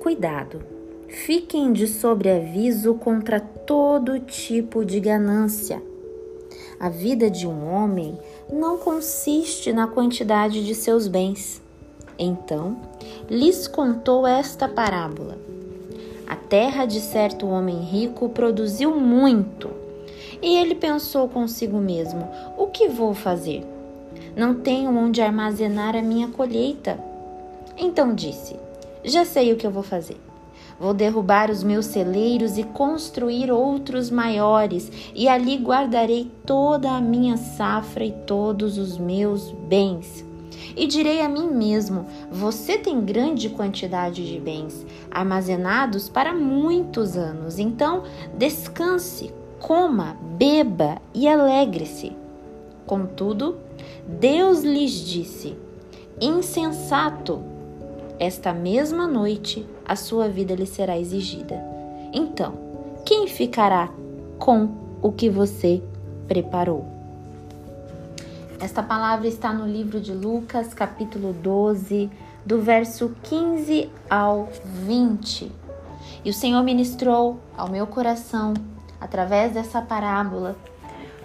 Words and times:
Cuidado! 0.00 0.62
Fiquem 1.08 1.74
de 1.74 1.86
sobreaviso 1.86 2.94
contra 2.94 3.38
todo 3.38 4.18
tipo 4.18 4.82
de 4.82 4.98
ganância. 4.98 5.82
A 6.80 6.88
vida 6.88 7.28
de 7.28 7.46
um 7.46 7.70
homem 7.70 8.18
não 8.50 8.78
consiste 8.78 9.74
na 9.74 9.86
quantidade 9.86 10.64
de 10.64 10.74
seus 10.74 11.06
bens. 11.06 11.60
Então, 12.18 12.78
lhes 13.28 13.68
contou 13.68 14.26
esta 14.26 14.66
parábola. 14.66 15.36
A 16.26 16.34
terra 16.34 16.86
de 16.86 16.98
certo 16.98 17.46
homem 17.46 17.82
rico 17.82 18.30
produziu 18.30 18.96
muito. 18.96 19.68
E 20.40 20.56
ele 20.56 20.74
pensou 20.74 21.28
consigo 21.28 21.76
mesmo: 21.76 22.26
O 22.56 22.68
que 22.68 22.88
vou 22.88 23.12
fazer? 23.12 23.66
Não 24.34 24.54
tenho 24.54 24.96
onde 24.96 25.20
armazenar 25.20 25.94
a 25.94 26.00
minha 26.00 26.28
colheita. 26.28 26.98
Então 27.76 28.14
disse: 28.14 28.56
Já 29.04 29.24
sei 29.24 29.52
o 29.52 29.56
que 29.56 29.66
eu 29.66 29.70
vou 29.70 29.82
fazer. 29.82 30.20
Vou 30.78 30.94
derrubar 30.94 31.50
os 31.50 31.62
meus 31.62 31.86
celeiros 31.86 32.56
e 32.56 32.64
construir 32.64 33.50
outros 33.50 34.10
maiores, 34.10 34.90
e 35.14 35.28
ali 35.28 35.58
guardarei 35.58 36.30
toda 36.46 36.90
a 36.90 37.00
minha 37.00 37.36
safra 37.36 38.02
e 38.02 38.12
todos 38.12 38.78
os 38.78 38.96
meus 38.96 39.52
bens. 39.52 40.24
E 40.74 40.86
direi 40.86 41.20
a 41.20 41.28
mim 41.28 41.48
mesmo: 41.48 42.06
Você 42.30 42.78
tem 42.78 43.04
grande 43.04 43.50
quantidade 43.50 44.26
de 44.26 44.40
bens, 44.40 44.86
armazenados 45.10 46.08
para 46.08 46.32
muitos 46.32 47.16
anos. 47.16 47.58
Então, 47.58 48.04
descanse, 48.38 49.32
coma, 49.58 50.16
beba 50.38 50.96
e 51.12 51.28
alegre-se. 51.28 52.16
Contudo, 52.86 53.58
Deus 54.06 54.62
lhes 54.62 54.92
disse: 54.92 55.56
Insensato, 56.18 57.42
esta 58.20 58.52
mesma 58.52 59.08
noite 59.08 59.66
a 59.82 59.96
sua 59.96 60.28
vida 60.28 60.54
lhe 60.54 60.66
será 60.66 60.98
exigida. 60.98 61.58
Então, 62.12 62.52
quem 63.02 63.26
ficará 63.26 63.88
com 64.38 64.68
o 65.00 65.10
que 65.10 65.30
você 65.30 65.82
preparou? 66.28 66.86
Esta 68.60 68.82
palavra 68.82 69.26
está 69.26 69.54
no 69.54 69.66
livro 69.66 69.98
de 69.98 70.12
Lucas, 70.12 70.74
capítulo 70.74 71.32
12, 71.32 72.10
do 72.44 72.60
verso 72.60 73.16
15 73.22 73.90
ao 74.10 74.50
20. 74.84 75.50
E 76.22 76.28
o 76.28 76.34
Senhor 76.34 76.62
ministrou 76.62 77.40
ao 77.56 77.70
meu 77.70 77.86
coração, 77.86 78.52
através 79.00 79.54
dessa 79.54 79.80
parábola, 79.80 80.56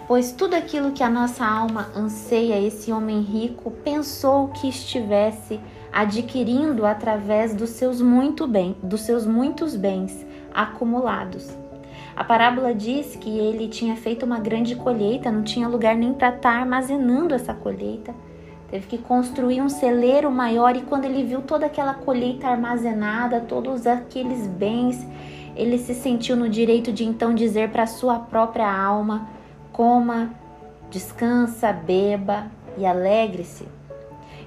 pois 0.08 0.32
tudo 0.32 0.54
aquilo 0.54 0.92
que 0.92 1.02
a 1.02 1.10
nossa 1.10 1.44
alma 1.44 1.90
anseia, 1.94 2.58
esse 2.58 2.90
homem 2.90 3.20
rico 3.20 3.70
pensou 3.70 4.48
que 4.48 4.66
estivesse 4.66 5.60
adquirindo 5.96 6.84
através 6.84 7.54
dos 7.54 7.70
seus 7.70 8.02
muito 8.02 8.46
bem, 8.46 8.76
dos 8.82 9.00
seus 9.00 9.26
muitos 9.26 9.74
bens 9.74 10.26
acumulados. 10.52 11.48
A 12.14 12.22
parábola 12.22 12.74
diz 12.74 13.16
que 13.16 13.38
ele 13.38 13.66
tinha 13.66 13.96
feito 13.96 14.26
uma 14.26 14.38
grande 14.38 14.76
colheita, 14.76 15.32
não 15.32 15.42
tinha 15.42 15.66
lugar 15.66 15.96
nem 15.96 16.12
para 16.12 16.28
estar 16.28 16.52
tá 16.52 16.58
armazenando 16.58 17.34
essa 17.34 17.54
colheita. 17.54 18.14
Teve 18.70 18.86
que 18.86 18.98
construir 18.98 19.62
um 19.62 19.70
celeiro 19.70 20.30
maior 20.30 20.76
e 20.76 20.82
quando 20.82 21.06
ele 21.06 21.24
viu 21.24 21.40
toda 21.40 21.64
aquela 21.64 21.94
colheita 21.94 22.46
armazenada, 22.46 23.40
todos 23.40 23.86
aqueles 23.86 24.46
bens, 24.46 25.02
ele 25.56 25.78
se 25.78 25.94
sentiu 25.94 26.36
no 26.36 26.50
direito 26.50 26.92
de 26.92 27.04
então 27.04 27.34
dizer 27.34 27.70
para 27.70 27.86
sua 27.86 28.18
própria 28.18 28.70
alma: 28.70 29.30
coma, 29.72 30.30
descansa, 30.90 31.72
beba 31.72 32.48
e 32.76 32.84
alegre-se. 32.84 33.75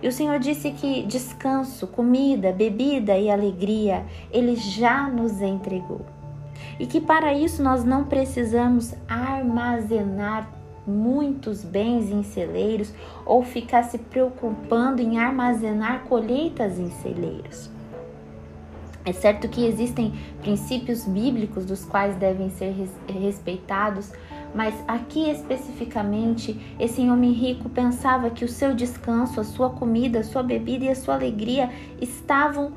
E 0.02 0.08
o 0.08 0.12
Senhor 0.12 0.40
disse 0.40 0.72
que 0.72 1.04
descanso, 1.04 1.88
comida, 1.88 2.52
bebida 2.52 3.18
e 3.18 3.30
alegria 3.30 4.06
Ele 4.32 4.56
já 4.56 5.08
nos 5.08 5.42
entregou. 5.42 6.06
E 6.80 6.86
que 6.86 7.02
para 7.02 7.34
isso 7.34 7.62
nós 7.62 7.84
não 7.84 8.06
precisamos 8.06 8.94
armazenar 9.08 10.50
muitos 10.88 11.64
bens 11.64 12.10
em 12.10 12.24
celeiros 12.24 12.94
ou 13.26 13.44
ficar 13.44 13.84
se 13.84 13.98
preocupando 13.98 15.02
em 15.02 15.20
armazenar 15.20 16.04
colheitas 16.06 16.80
em 16.80 16.90
celeiros. 16.90 17.70
É 19.06 19.14
certo 19.14 19.48
que 19.48 19.66
existem 19.66 20.14
princípios 20.42 21.06
bíblicos 21.06 21.66
dos 21.66 21.86
quais 21.86 22.16
devem 22.18 22.50
ser 22.50 22.76
respeitados, 23.08 24.12
mas 24.54 24.74
aqui 24.88 25.30
especificamente, 25.30 26.60
esse 26.80 27.02
homem 27.02 27.32
rico 27.32 27.70
pensava 27.70 28.30
que 28.30 28.44
o 28.44 28.50
seu 28.50 28.74
descanso, 28.74 29.40
a 29.40 29.44
sua 29.44 29.70
comida, 29.70 30.20
a 30.20 30.24
sua 30.24 30.42
bebida 30.42 30.86
e 30.86 30.90
a 30.90 30.96
sua 30.96 31.16
alegria 31.16 31.70
estavam 32.02 32.74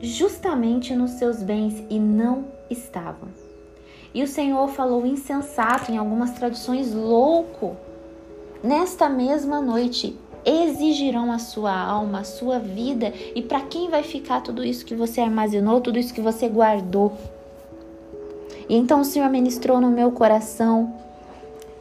justamente 0.00 0.94
nos 0.94 1.12
seus 1.12 1.42
bens 1.42 1.84
e 1.90 1.98
não 1.98 2.46
estavam. 2.70 3.28
E 4.14 4.22
o 4.22 4.26
Senhor 4.26 4.68
falou 4.68 5.06
insensato, 5.06 5.92
em 5.92 5.96
algumas 5.96 6.32
traduções, 6.32 6.92
louco. 6.92 7.76
Nesta 8.62 9.08
mesma 9.08 9.60
noite 9.60 10.18
exigirão 10.44 11.30
a 11.30 11.38
sua 11.38 11.78
alma, 11.78 12.20
a 12.20 12.24
sua 12.24 12.58
vida, 12.58 13.12
e 13.34 13.42
para 13.42 13.60
quem 13.60 13.90
vai 13.90 14.02
ficar 14.02 14.40
tudo 14.40 14.64
isso 14.64 14.84
que 14.84 14.94
você 14.94 15.20
armazenou, 15.20 15.80
tudo 15.80 15.98
isso 15.98 16.14
que 16.14 16.20
você 16.20 16.48
guardou? 16.48 17.16
E 18.70 18.76
então 18.76 19.00
o 19.00 19.04
Senhor 19.04 19.28
ministrou 19.28 19.80
no 19.80 19.90
meu 19.90 20.12
coração 20.12 20.94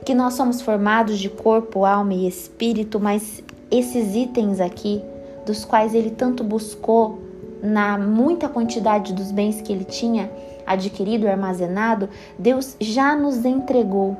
que 0.04 0.16
nós 0.16 0.34
somos 0.34 0.60
formados 0.60 1.20
de 1.20 1.30
corpo, 1.30 1.86
alma 1.86 2.16
e 2.16 2.28
espírito, 2.28 3.00
mas 3.00 3.44
esses 3.70 4.16
itens 4.16 4.60
aqui, 4.60 5.00
dos 5.46 5.64
quais 5.64 5.94
ele 5.94 6.10
tanto 6.10 6.44
buscou 6.44 7.20
na 7.62 7.96
muita 7.96 8.50
quantidade 8.50 9.14
dos 9.14 9.32
bens 9.32 9.62
que 9.62 9.72
ele 9.72 9.84
tinha 9.84 10.32
adquirido, 10.66 11.28
armazenado, 11.28 12.10
Deus 12.40 12.76
já 12.82 13.16
nos 13.16 13.46
entregou. 13.46 14.18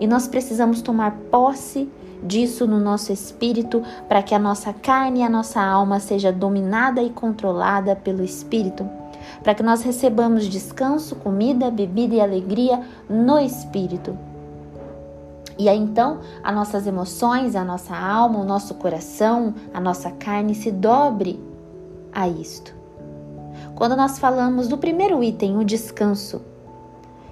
E 0.00 0.06
nós 0.08 0.26
precisamos 0.26 0.82
tomar 0.82 1.12
posse 1.30 1.88
disso 2.20 2.66
no 2.66 2.80
nosso 2.80 3.12
espírito 3.12 3.80
para 4.08 4.24
que 4.24 4.34
a 4.34 4.40
nossa 4.40 4.72
carne 4.72 5.20
e 5.20 5.22
a 5.22 5.30
nossa 5.30 5.62
alma 5.62 6.00
seja 6.00 6.32
dominada 6.32 7.00
e 7.00 7.10
controlada 7.10 7.94
pelo 7.94 8.24
espírito 8.24 9.01
para 9.42 9.54
que 9.54 9.62
nós 9.62 9.82
recebamos 9.82 10.44
descanso, 10.44 11.16
comida, 11.16 11.70
bebida 11.70 12.14
e 12.14 12.20
alegria 12.20 12.80
no 13.08 13.38
espírito. 13.38 14.16
E 15.58 15.68
aí 15.68 15.78
então, 15.78 16.20
as 16.42 16.54
nossas 16.54 16.86
emoções, 16.86 17.54
a 17.54 17.64
nossa 17.64 17.94
alma, 17.94 18.38
o 18.38 18.44
nosso 18.44 18.74
coração, 18.74 19.54
a 19.74 19.80
nossa 19.80 20.10
carne 20.10 20.54
se 20.54 20.70
dobre 20.70 21.38
a 22.12 22.26
isto. 22.28 22.74
Quando 23.74 23.96
nós 23.96 24.18
falamos 24.18 24.68
do 24.68 24.78
primeiro 24.78 25.22
item, 25.22 25.58
o 25.58 25.64
descanso, 25.64 26.40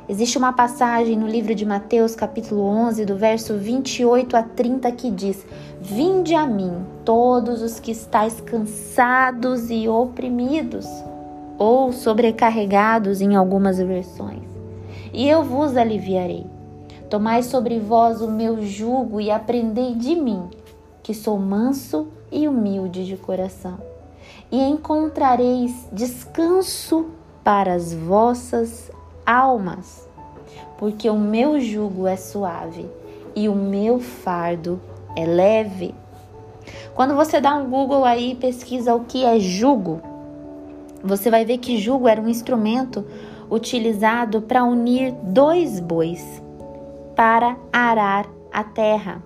existe 0.08 0.36
uma 0.36 0.52
passagem 0.52 1.16
no 1.16 1.26
livro 1.26 1.54
de 1.54 1.64
Mateus, 1.64 2.14
capítulo 2.14 2.62
11, 2.62 3.04
do 3.04 3.16
verso 3.16 3.56
28 3.56 4.36
a 4.36 4.42
30 4.42 4.92
que 4.92 5.10
diz: 5.10 5.46
Vinde 5.80 6.34
a 6.34 6.46
mim, 6.46 6.84
todos 7.04 7.62
os 7.62 7.80
que 7.80 7.90
estáis 7.90 8.40
cansados 8.40 9.70
e 9.70 9.88
oprimidos 9.88 10.86
ou 11.60 11.92
sobrecarregados 11.92 13.20
em 13.20 13.36
algumas 13.36 13.76
versões, 13.76 14.48
e 15.12 15.28
eu 15.28 15.44
vos 15.44 15.76
aliviarei. 15.76 16.46
Tomai 17.10 17.42
sobre 17.42 17.78
vós 17.78 18.22
o 18.22 18.30
meu 18.30 18.62
jugo 18.62 19.20
e 19.20 19.30
aprendei 19.30 19.94
de 19.94 20.16
mim, 20.16 20.48
que 21.02 21.12
sou 21.12 21.38
manso 21.38 22.08
e 22.32 22.48
humilde 22.48 23.04
de 23.04 23.14
coração, 23.14 23.76
e 24.50 24.58
encontrareis 24.58 25.86
descanso 25.92 27.10
para 27.44 27.74
as 27.74 27.92
vossas 27.92 28.90
almas, 29.26 30.08
porque 30.78 31.10
o 31.10 31.18
meu 31.18 31.60
jugo 31.60 32.06
é 32.06 32.16
suave 32.16 32.88
e 33.36 33.50
o 33.50 33.54
meu 33.54 34.00
fardo 34.00 34.80
é 35.14 35.26
leve. 35.26 35.94
Quando 36.94 37.14
você 37.14 37.38
dá 37.38 37.54
um 37.54 37.68
Google 37.68 38.06
aí 38.06 38.32
e 38.32 38.36
pesquisa 38.36 38.94
o 38.94 39.04
que 39.04 39.26
é 39.26 39.38
jugo, 39.38 40.00
você 41.02 41.30
vai 41.30 41.44
ver 41.44 41.58
que 41.58 41.78
jugo 41.78 42.08
era 42.08 42.20
um 42.20 42.28
instrumento 42.28 43.04
utilizado 43.50 44.42
para 44.42 44.64
unir 44.64 45.12
dois 45.22 45.80
bois 45.80 46.42
para 47.16 47.56
arar 47.72 48.26
a 48.52 48.62
terra. 48.62 49.22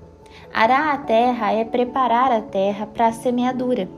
Arar 0.52 0.94
a 0.94 0.98
terra 0.98 1.52
é 1.52 1.64
preparar 1.64 2.32
a 2.32 2.40
terra 2.40 2.86
para 2.86 3.08
a 3.08 3.12
semeadura, 3.12 3.88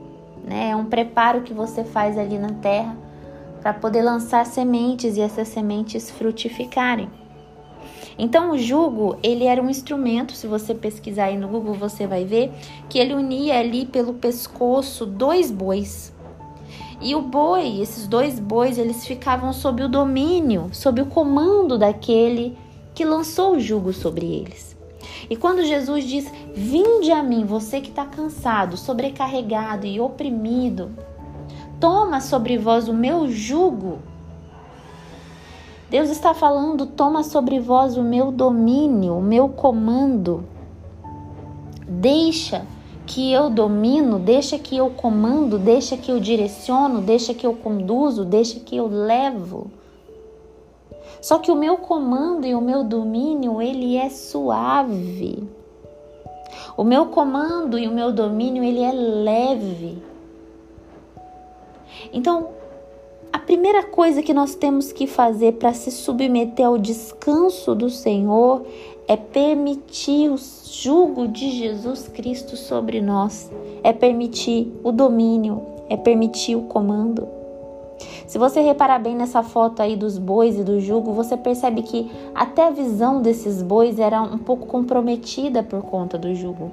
né? 0.43 0.71
É 0.71 0.75
um 0.75 0.85
preparo 0.85 1.41
que 1.41 1.53
você 1.53 1.83
faz 1.83 2.17
ali 2.17 2.37
na 2.37 2.49
terra 2.49 2.95
para 3.61 3.73
poder 3.73 4.01
lançar 4.01 4.45
sementes 4.45 5.17
e 5.17 5.21
essas 5.21 5.47
sementes 5.47 6.09
frutificarem. 6.11 7.09
Então 8.19 8.51
o 8.51 8.57
jugo, 8.57 9.17
ele 9.21 9.45
era 9.45 9.61
um 9.61 9.69
instrumento, 9.69 10.33
se 10.33 10.47
você 10.47 10.73
pesquisar 10.73 11.25
aí 11.25 11.37
no 11.37 11.47
Google, 11.47 11.75
você 11.75 12.07
vai 12.07 12.25
ver 12.25 12.51
que 12.89 12.97
ele 12.97 13.13
unia 13.13 13.59
ali 13.59 13.85
pelo 13.85 14.15
pescoço 14.15 15.05
dois 15.05 15.51
bois 15.51 16.13
e 16.99 17.15
o 17.15 17.21
boi, 17.21 17.79
esses 17.79 18.07
dois 18.07 18.39
bois, 18.39 18.77
eles 18.77 19.05
ficavam 19.05 19.53
sob 19.53 19.83
o 19.83 19.89
domínio, 19.89 20.69
sob 20.73 21.01
o 21.01 21.05
comando 21.05 21.77
daquele 21.77 22.57
que 22.95 23.05
lançou 23.05 23.55
o 23.55 23.59
jugo 23.59 23.93
sobre 23.93 24.25
eles. 24.25 24.75
E 25.29 25.35
quando 25.35 25.63
Jesus 25.63 26.05
diz: 26.05 26.31
Vinde 26.55 27.11
a 27.11 27.21
mim, 27.21 27.45
você 27.45 27.79
que 27.81 27.89
está 27.89 28.05
cansado, 28.05 28.77
sobrecarregado 28.77 29.85
e 29.85 29.99
oprimido, 29.99 30.91
toma 31.79 32.19
sobre 32.19 32.57
vós 32.57 32.87
o 32.87 32.93
meu 32.93 33.29
jugo. 33.29 33.99
Deus 35.89 36.09
está 36.09 36.33
falando: 36.33 36.87
toma 36.87 37.23
sobre 37.23 37.59
vós 37.59 37.95
o 37.95 38.03
meu 38.03 38.31
domínio, 38.31 39.17
o 39.17 39.21
meu 39.21 39.49
comando. 39.49 40.43
Deixa 41.87 42.65
que 43.07 43.31
eu 43.31 43.49
domino, 43.49 44.19
deixa 44.19 44.59
que 44.59 44.75
eu 44.75 44.89
comando, 44.89 45.57
deixa 45.57 45.95
que 45.95 46.11
eu 46.11 46.19
direciono, 46.19 47.01
deixa 47.01 47.33
que 47.33 47.47
eu 47.47 47.53
conduzo, 47.53 48.25
deixa 48.25 48.59
que 48.59 48.75
eu 48.75 48.87
levo. 48.87 49.71
Só 51.21 51.39
que 51.39 51.49
o 51.49 51.55
meu 51.55 51.77
comando 51.77 52.45
e 52.45 52.53
o 52.53 52.61
meu 52.61 52.83
domínio, 52.83 53.61
ele 53.61 53.95
é 53.95 54.09
suave. 54.09 55.47
O 56.75 56.83
meu 56.83 57.07
comando 57.07 57.79
e 57.79 57.87
o 57.87 57.91
meu 57.91 58.11
domínio, 58.11 58.63
ele 58.63 58.81
é 58.81 58.91
leve. 58.91 60.03
Então, 62.11 62.49
a 63.31 63.39
primeira 63.39 63.83
coisa 63.83 64.21
que 64.21 64.33
nós 64.33 64.53
temos 64.53 64.91
que 64.91 65.07
fazer 65.07 65.53
para 65.53 65.73
se 65.73 65.91
submeter 65.91 66.67
ao 66.67 66.77
descanso 66.77 67.73
do 67.73 67.89
Senhor 67.89 68.65
é 69.07 69.15
permitir 69.15 70.29
o 70.29 70.37
jugo 70.37 71.27
de 71.27 71.49
Jesus 71.51 72.07
Cristo 72.07 72.57
sobre 72.57 73.01
nós, 73.01 73.49
é 73.83 73.93
permitir 73.93 74.71
o 74.83 74.91
domínio, 74.91 75.63
é 75.89 75.95
permitir 75.95 76.55
o 76.55 76.63
comando. 76.63 77.27
Se 78.27 78.37
você 78.37 78.59
reparar 78.61 78.99
bem 78.99 79.15
nessa 79.15 79.41
foto 79.41 79.81
aí 79.81 79.95
dos 79.95 80.17
bois 80.17 80.59
e 80.59 80.63
do 80.63 80.79
jugo, 80.79 81.13
você 81.13 81.35
percebe 81.37 81.81
que 81.81 82.11
até 82.35 82.67
a 82.67 82.69
visão 82.69 83.21
desses 83.21 83.63
bois 83.63 83.97
era 83.99 84.21
um 84.21 84.37
pouco 84.37 84.67
comprometida 84.67 85.63
por 85.63 85.81
conta 85.81 86.17
do 86.17 86.35
jugo. 86.35 86.71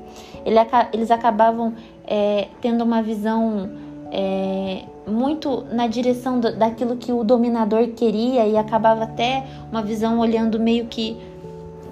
Eles 0.93 1.11
acabavam 1.11 1.73
é, 2.07 2.49
tendo 2.61 2.83
uma 2.83 3.01
visão 3.01 3.71
é, 4.11 4.83
muito 5.07 5.65
na 5.73 5.87
direção 5.87 6.41
daquilo 6.41 6.97
que 6.97 7.13
o 7.13 7.25
dominador 7.25 7.89
queria 7.89 8.47
e 8.47 8.57
acabava 8.57 9.05
até 9.05 9.45
uma 9.71 9.83
visão 9.83 10.19
olhando 10.19 10.59
meio 10.59 10.87
que 10.87 11.17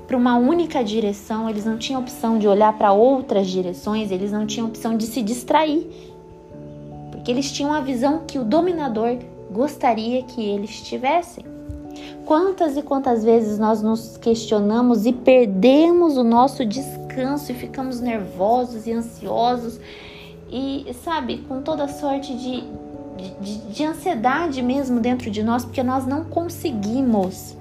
para 0.06 0.16
uma 0.16 0.36
única 0.36 0.82
direção, 0.82 1.48
eles 1.48 1.64
não 1.64 1.78
tinham 1.78 2.00
opção 2.00 2.38
de 2.38 2.46
olhar 2.46 2.76
para 2.76 2.92
outras 2.92 3.48
direções, 3.48 4.10
eles 4.10 4.32
não 4.32 4.46
tinham 4.46 4.68
opção 4.68 4.96
de 4.96 5.06
se 5.06 5.22
distrair. 5.22 5.86
Porque 7.10 7.30
eles 7.30 7.50
tinham 7.50 7.72
a 7.72 7.80
visão 7.80 8.22
que 8.26 8.38
o 8.38 8.44
dominador 8.44 9.18
gostaria 9.50 10.22
que 10.22 10.42
eles 10.42 10.80
tivessem. 10.80 11.44
Quantas 12.24 12.76
e 12.76 12.82
quantas 12.82 13.24
vezes 13.24 13.58
nós 13.58 13.82
nos 13.82 14.16
questionamos 14.16 15.06
e 15.06 15.12
perdemos 15.12 16.16
o 16.16 16.24
nosso 16.24 16.64
descanso 16.64 17.52
e 17.52 17.54
ficamos 17.54 18.00
nervosos 18.00 18.86
e 18.86 18.92
ansiosos 18.92 19.78
e, 20.50 20.86
sabe, 21.02 21.38
com 21.48 21.62
toda 21.62 21.88
sorte 21.88 22.34
de, 22.34 22.64
de, 23.40 23.58
de 23.72 23.84
ansiedade 23.84 24.62
mesmo 24.62 25.00
dentro 25.00 25.30
de 25.30 25.42
nós, 25.42 25.64
porque 25.64 25.82
nós 25.82 26.06
não 26.06 26.24
conseguimos 26.24 27.56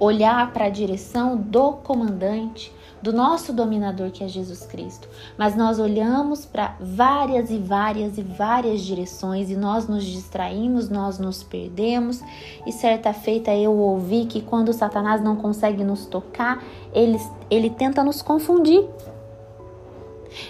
olhar 0.00 0.50
para 0.52 0.64
a 0.64 0.70
direção 0.70 1.36
do 1.36 1.74
comandante, 1.74 2.72
do 3.02 3.12
nosso 3.12 3.52
dominador 3.52 4.10
que 4.10 4.24
é 4.24 4.28
Jesus 4.28 4.64
Cristo. 4.64 5.08
Mas 5.36 5.54
nós 5.54 5.78
olhamos 5.78 6.44
para 6.46 6.74
várias 6.80 7.50
e 7.50 7.58
várias 7.58 8.18
e 8.18 8.22
várias 8.22 8.80
direções 8.80 9.50
e 9.50 9.56
nós 9.56 9.86
nos 9.86 10.04
distraímos, 10.04 10.88
nós 10.88 11.18
nos 11.18 11.42
perdemos. 11.42 12.22
E 12.66 12.72
certa 12.72 13.12
feita 13.12 13.54
eu 13.54 13.72
ouvi 13.76 14.24
que 14.24 14.40
quando 14.40 14.72
Satanás 14.72 15.22
não 15.22 15.36
consegue 15.36 15.84
nos 15.84 16.06
tocar, 16.06 16.64
ele, 16.92 17.20
ele 17.50 17.70
tenta 17.70 18.02
nos 18.02 18.22
confundir. 18.22 18.84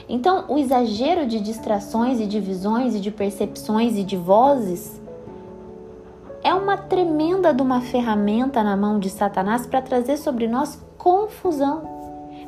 Então, 0.09 0.45
o 0.49 0.59
exagero 0.59 1.27
de 1.27 1.41
distrações 1.41 2.21
e 2.21 2.27
de 2.27 2.39
visões 2.39 2.95
e 2.95 3.01
de 3.01 3.11
percepções 3.11 3.97
e 3.97 4.05
de 4.05 4.17
vozes 4.17 5.00
é 6.51 6.55
uma 6.55 6.77
tremenda 6.77 7.55
de 7.55 7.63
uma 7.63 7.81
ferramenta 7.81 8.65
na 8.65 8.77
mão 8.77 8.99
de 8.99 9.09
Satanás 9.09 9.67
para 9.67 9.81
trazer 9.81 10.17
sobre 10.17 10.49
nós 10.49 10.77
confusão. 10.99 11.83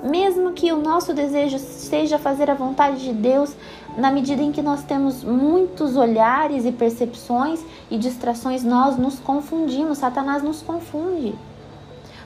Mesmo 0.02 0.50
que 0.50 0.72
o 0.72 0.82
nosso 0.82 1.14
desejo 1.14 1.56
seja 1.60 2.18
fazer 2.18 2.50
a 2.50 2.54
vontade 2.54 3.00
de 3.00 3.12
Deus, 3.12 3.54
na 3.96 4.10
medida 4.10 4.42
em 4.42 4.50
que 4.50 4.60
nós 4.60 4.82
temos 4.82 5.22
muitos 5.22 5.96
olhares 5.96 6.64
e 6.64 6.72
percepções 6.72 7.64
e 7.88 7.96
distrações, 7.96 8.64
nós 8.64 8.98
nos 8.98 9.20
confundimos, 9.20 9.98
Satanás 9.98 10.42
nos 10.42 10.62
confunde. 10.62 11.32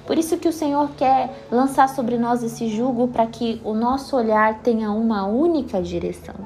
Por 0.06 0.16
isso 0.16 0.38
que 0.38 0.48
o 0.48 0.54
Senhor 0.54 0.88
quer 0.96 1.46
lançar 1.52 1.90
sobre 1.90 2.16
nós 2.16 2.42
esse 2.42 2.70
jugo 2.70 3.08
para 3.08 3.26
que 3.26 3.60
o 3.62 3.74
nosso 3.74 4.16
olhar 4.16 4.60
tenha 4.60 4.90
uma 4.92 5.26
única 5.26 5.82
direção. 5.82 6.36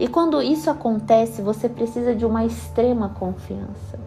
E 0.00 0.08
quando 0.08 0.40
isso 0.40 0.70
acontece, 0.70 1.42
você 1.42 1.68
precisa 1.68 2.14
de 2.14 2.24
uma 2.24 2.46
extrema 2.46 3.10
confiança. 3.10 4.03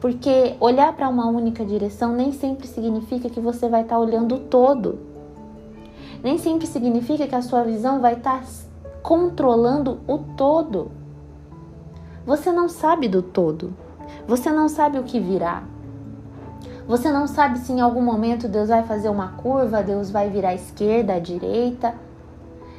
Porque 0.00 0.56
olhar 0.60 0.94
para 0.94 1.08
uma 1.08 1.28
única 1.28 1.64
direção 1.64 2.12
nem 2.12 2.32
sempre 2.32 2.66
significa 2.66 3.28
que 3.28 3.38
você 3.38 3.68
vai 3.68 3.82
estar 3.82 3.96
tá 3.96 4.00
olhando 4.00 4.36
o 4.36 4.40
todo. 4.40 4.98
Nem 6.22 6.38
sempre 6.38 6.66
significa 6.66 7.26
que 7.26 7.34
a 7.34 7.42
sua 7.42 7.62
visão 7.62 8.00
vai 8.00 8.14
estar 8.14 8.40
tá 8.40 8.46
controlando 9.02 10.00
o 10.06 10.18
todo. 10.18 10.90
Você 12.24 12.50
não 12.50 12.68
sabe 12.68 13.08
do 13.08 13.22
todo. 13.22 13.74
Você 14.26 14.50
não 14.50 14.68
sabe 14.68 14.98
o 14.98 15.04
que 15.04 15.20
virá. 15.20 15.62
Você 16.86 17.10
não 17.12 17.26
sabe 17.26 17.58
se 17.58 17.72
em 17.72 17.80
algum 17.80 18.02
momento 18.02 18.48
Deus 18.48 18.68
vai 18.68 18.82
fazer 18.82 19.08
uma 19.08 19.28
curva, 19.28 19.82
Deus 19.82 20.10
vai 20.10 20.28
virar 20.28 20.50
à 20.50 20.54
esquerda, 20.54 21.14
à 21.14 21.18
direita, 21.20 21.94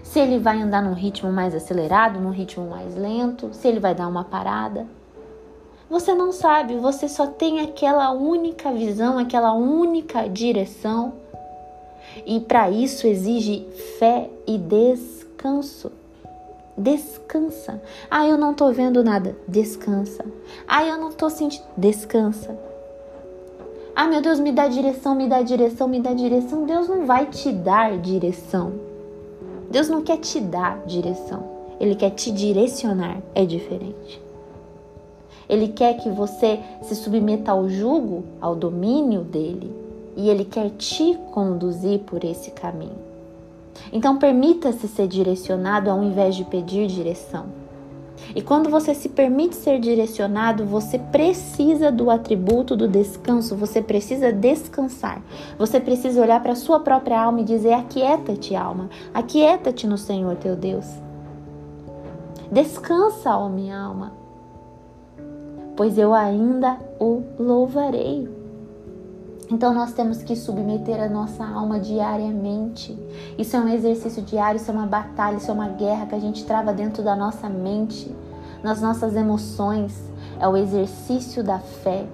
se 0.04 0.20
ele 0.20 0.40
vai 0.40 0.62
andar 0.62 0.84
num 0.84 0.94
ritmo 0.94 1.32
mais 1.32 1.56
acelerado, 1.56 2.20
num 2.20 2.32
ritmo 2.32 2.70
mais 2.70 2.96
lento, 2.98 3.50
se 3.54 3.68
ele 3.68 3.80
vai 3.80 3.96
dar 3.96 4.10
uma 4.10 4.26
parada. 4.26 4.86
Você 5.92 6.14
não 6.14 6.32
sabe, 6.32 6.78
você 6.78 7.10
só 7.10 7.28
tem 7.28 7.60
aquela 7.60 8.12
única 8.12 8.72
visão, 8.72 9.18
aquela 9.18 9.52
única 9.52 10.26
direção. 10.30 11.12
E 12.26 12.40
para 12.40 12.72
isso 12.72 13.06
exige 13.06 13.68
fé 14.00 14.30
e 14.48 14.58
descanso. 14.58 15.92
Descansa. 16.78 17.82
Ah, 18.10 18.26
eu 18.26 18.38
não 18.38 18.54
tô 18.54 18.72
vendo 18.72 19.04
nada. 19.04 19.36
Descansa. 19.46 20.24
Ah, 20.66 20.86
eu 20.86 20.98
não 20.98 21.12
tô 21.12 21.30
sentindo. 21.30 21.66
Descansa. 21.76 22.58
Ah, 23.94 24.08
meu 24.08 24.22
Deus, 24.22 24.40
me 24.40 24.54
dá 24.54 24.70
direção, 24.70 25.14
me 25.14 25.28
dá 25.28 25.42
direção, 25.42 25.90
me 25.90 26.00
dá 26.00 26.14
direção. 26.14 26.66
Deus 26.66 26.88
não 26.88 27.06
vai 27.06 27.26
te 27.26 27.52
dar 27.52 27.98
direção. 27.98 28.72
Deus 29.70 29.90
não 29.90 30.02
quer 30.02 30.20
te 30.20 30.40
dar 30.40 30.86
direção. 30.86 31.44
Ele 31.82 31.96
quer 31.96 32.12
te 32.12 32.32
direcionar. 32.32 33.22
É 33.36 33.46
diferente. 33.46 34.31
Ele 35.52 35.68
quer 35.68 35.98
que 35.98 36.10
você 36.10 36.62
se 36.82 36.96
submeta 36.96 37.52
ao 37.52 37.68
jugo, 37.68 38.24
ao 38.40 38.56
domínio 38.56 39.22
dele. 39.22 39.70
E 40.16 40.30
ele 40.30 40.46
quer 40.46 40.70
te 40.70 41.18
conduzir 41.34 42.00
por 42.00 42.24
esse 42.24 42.52
caminho. 42.52 42.96
Então, 43.92 44.18
permita-se 44.18 44.88
ser 44.88 45.10
direcionado 45.10 45.90
ao 45.90 46.02
invés 46.02 46.36
de 46.36 46.46
pedir 46.46 46.88
direção. 46.88 47.48
E 48.34 48.42
quando 48.42 48.70
você 48.70 48.94
se 48.94 49.10
permite 49.10 49.56
ser 49.56 49.80
direcionado, 49.80 50.66
você 50.66 50.98
precisa 50.98 51.92
do 51.92 52.10
atributo 52.10 52.76
do 52.76 52.88
descanso, 52.88 53.56
você 53.56 53.82
precisa 53.82 54.32
descansar. 54.32 55.22
Você 55.58 55.82
precisa 55.82 56.22
olhar 56.22 56.42
para 56.42 56.54
a 56.54 56.56
sua 56.56 56.80
própria 56.80 57.20
alma 57.20 57.42
e 57.42 57.46
dizer: 57.46 57.74
Aquieta-te, 57.74 58.56
alma, 58.56 58.90
aquieta-te 59.14 59.86
no 59.86 59.98
Senhor 59.98 60.36
teu 60.38 60.56
Deus. 60.56 60.86
Descansa, 62.52 63.36
ó 63.36 63.50
minha 63.50 63.80
alma, 63.80 64.21
pois 65.82 65.98
eu 65.98 66.14
ainda 66.14 66.78
o 67.00 67.24
louvarei. 67.40 68.30
Então 69.50 69.74
nós 69.74 69.92
temos 69.94 70.22
que 70.22 70.36
submeter 70.36 71.02
a 71.02 71.10
nossa 71.10 71.44
alma 71.44 71.80
diariamente. 71.80 72.96
Isso 73.36 73.58
é 73.58 73.60
um 73.60 73.68
exercício 73.68 74.22
diário, 74.22 74.58
isso 74.58 74.70
é 74.70 74.74
uma 74.76 74.86
batalha, 74.86 75.38
isso 75.38 75.50
é 75.50 75.54
uma 75.56 75.70
guerra 75.70 76.06
que 76.06 76.14
a 76.14 76.20
gente 76.20 76.46
trava 76.46 76.72
dentro 76.72 77.02
da 77.02 77.16
nossa 77.16 77.50
mente, 77.50 78.16
nas 78.62 78.80
nossas 78.80 79.16
emoções. 79.16 80.00
É 80.40 80.48
o 80.48 80.56
exercício 80.56 81.44
da 81.44 81.58
fé. 81.58 82.06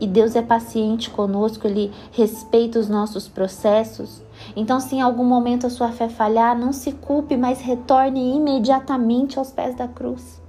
E 0.00 0.06
Deus 0.06 0.36
é 0.36 0.42
paciente 0.42 1.10
conosco, 1.10 1.66
Ele 1.66 1.90
respeita 2.12 2.78
os 2.78 2.88
nossos 2.88 3.26
processos. 3.26 4.22
Então, 4.54 4.78
se 4.78 4.94
em 4.94 5.02
algum 5.02 5.24
momento 5.24 5.66
a 5.66 5.70
sua 5.70 5.90
fé 5.90 6.08
falhar, 6.08 6.56
não 6.56 6.72
se 6.72 6.92
culpe, 6.92 7.36
mas 7.36 7.60
retorne 7.60 8.36
imediatamente 8.36 9.36
aos 9.36 9.50
pés 9.50 9.74
da 9.74 9.88
cruz. 9.88 10.45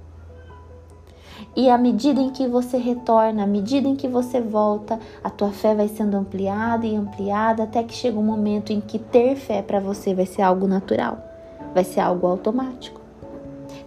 E 1.58 1.68
à 1.68 1.76
medida 1.76 2.20
em 2.20 2.30
que 2.30 2.46
você 2.46 2.76
retorna, 2.76 3.42
à 3.42 3.46
medida 3.46 3.88
em 3.88 3.96
que 3.96 4.06
você 4.06 4.40
volta, 4.40 4.96
a 5.24 5.28
tua 5.28 5.50
fé 5.50 5.74
vai 5.74 5.88
sendo 5.88 6.16
ampliada 6.16 6.86
e 6.86 6.94
ampliada 6.94 7.64
até 7.64 7.82
que 7.82 7.92
chega 7.92 8.16
um 8.16 8.22
momento 8.22 8.72
em 8.72 8.80
que 8.80 8.96
ter 8.96 9.34
fé 9.34 9.60
para 9.60 9.80
você 9.80 10.14
vai 10.14 10.24
ser 10.24 10.42
algo 10.42 10.68
natural, 10.68 11.18
vai 11.74 11.82
ser 11.82 11.98
algo 11.98 12.28
automático. 12.28 13.00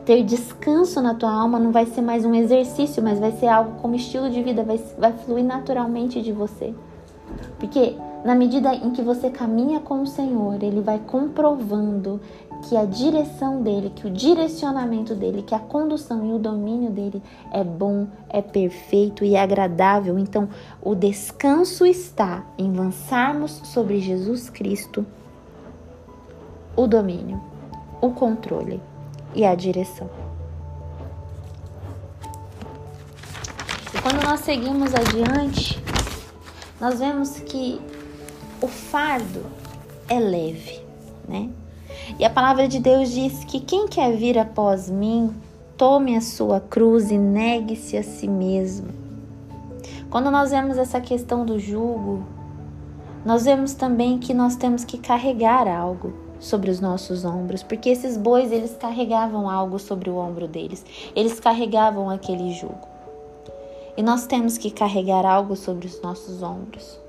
Ter 0.03 0.21
descanso 0.21 1.01
na 1.01 1.15
tua 1.15 1.31
alma 1.31 1.57
não 1.59 1.71
vai 1.71 1.85
ser 1.85 2.01
mais 2.01 2.25
um 2.25 2.35
exercício, 2.35 3.01
mas 3.01 3.19
vai 3.19 3.31
ser 3.31 3.47
algo 3.47 3.79
como 3.81 3.95
estilo 3.95 4.29
de 4.29 4.43
vida, 4.43 4.65
vai, 4.65 4.77
vai 4.97 5.13
fluir 5.13 5.45
naturalmente 5.45 6.21
de 6.21 6.33
você. 6.33 6.73
Porque 7.57 7.95
na 8.25 8.35
medida 8.35 8.75
em 8.75 8.91
que 8.91 9.01
você 9.01 9.29
caminha 9.29 9.79
com 9.79 10.01
o 10.01 10.07
Senhor, 10.07 10.61
Ele 10.61 10.81
vai 10.81 10.99
comprovando 10.99 12.19
que 12.61 12.77
a 12.77 12.85
direção 12.85 13.61
dele, 13.61 13.91
que 13.95 14.07
o 14.07 14.09
direcionamento 14.09 15.15
dele, 15.15 15.41
que 15.41 15.55
a 15.55 15.59
condução 15.59 16.25
e 16.25 16.33
o 16.33 16.39
domínio 16.39 16.89
dele 16.89 17.21
é 17.51 17.63
bom, 17.63 18.07
é 18.29 18.41
perfeito 18.41 19.25
e 19.25 19.35
agradável. 19.35 20.17
Então, 20.17 20.47
o 20.81 20.95
descanso 20.95 21.85
está 21.85 22.45
em 22.57 22.71
lançarmos 22.71 23.51
sobre 23.65 23.99
Jesus 23.99 24.49
Cristo 24.49 25.05
o 26.75 26.87
domínio, 26.87 27.41
o 27.99 28.11
controle 28.11 28.81
e 29.35 29.45
a 29.45 29.53
direção. 29.55 30.09
E 33.93 34.01
quando 34.01 34.23
nós 34.23 34.39
seguimos 34.41 34.93
adiante, 34.95 35.81
nós 36.79 36.99
vemos 36.99 37.39
que 37.39 37.79
o 38.61 38.67
fardo 38.67 39.45
é 40.07 40.19
leve, 40.19 40.83
né? 41.27 41.49
E 42.21 42.25
a 42.25 42.29
palavra 42.29 42.67
de 42.67 42.79
Deus 42.79 43.09
diz 43.09 43.43
que 43.45 43.59
quem 43.59 43.87
quer 43.87 44.15
vir 44.15 44.37
após 44.37 44.87
mim, 44.87 45.33
tome 45.75 46.15
a 46.15 46.21
sua 46.21 46.59
cruz 46.59 47.09
e 47.09 47.17
negue-se 47.17 47.97
a 47.97 48.03
si 48.03 48.27
mesmo. 48.27 48.89
Quando 50.07 50.29
nós 50.29 50.51
vemos 50.51 50.77
essa 50.77 51.01
questão 51.01 51.43
do 51.43 51.57
jugo, 51.57 52.23
nós 53.25 53.45
vemos 53.45 53.73
também 53.73 54.19
que 54.19 54.35
nós 54.35 54.55
temos 54.55 54.83
que 54.85 54.99
carregar 54.99 55.67
algo 55.67 56.13
sobre 56.39 56.69
os 56.69 56.79
nossos 56.79 57.25
ombros, 57.25 57.63
porque 57.63 57.89
esses 57.89 58.17
bois 58.17 58.51
eles 58.51 58.77
carregavam 58.79 59.49
algo 59.49 59.79
sobre 59.79 60.07
o 60.07 60.17
ombro 60.17 60.47
deles. 60.47 60.85
Eles 61.15 61.39
carregavam 61.39 62.07
aquele 62.07 62.53
jugo. 62.53 62.87
E 63.97 64.03
nós 64.03 64.27
temos 64.27 64.59
que 64.59 64.69
carregar 64.69 65.25
algo 65.25 65.55
sobre 65.55 65.87
os 65.87 65.99
nossos 66.03 66.43
ombros. 66.43 66.99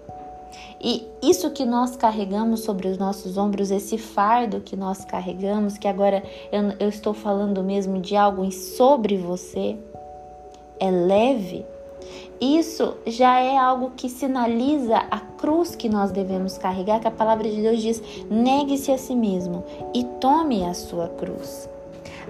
E 0.82 1.06
isso 1.22 1.50
que 1.50 1.64
nós 1.64 1.96
carregamos 1.96 2.60
sobre 2.60 2.88
os 2.88 2.98
nossos 2.98 3.38
ombros, 3.38 3.70
esse 3.70 3.96
fardo 3.96 4.60
que 4.60 4.74
nós 4.74 5.04
carregamos, 5.04 5.78
que 5.78 5.86
agora 5.86 6.24
eu, 6.50 6.74
eu 6.80 6.88
estou 6.88 7.14
falando 7.14 7.62
mesmo 7.62 8.00
de 8.00 8.16
algo 8.16 8.50
sobre 8.50 9.16
você, 9.16 9.76
é 10.80 10.90
leve. 10.90 11.64
Isso 12.40 12.96
já 13.06 13.38
é 13.38 13.56
algo 13.56 13.92
que 13.96 14.08
sinaliza 14.08 14.96
a 14.96 15.20
cruz 15.20 15.76
que 15.76 15.88
nós 15.88 16.10
devemos 16.10 16.58
carregar, 16.58 16.98
que 16.98 17.06
a 17.06 17.12
palavra 17.12 17.48
de 17.48 17.62
Deus 17.62 17.80
diz: 17.80 18.02
negue-se 18.28 18.90
a 18.90 18.98
si 18.98 19.14
mesmo 19.14 19.64
e 19.94 20.02
tome 20.20 20.64
a 20.64 20.74
sua 20.74 21.06
cruz. 21.08 21.68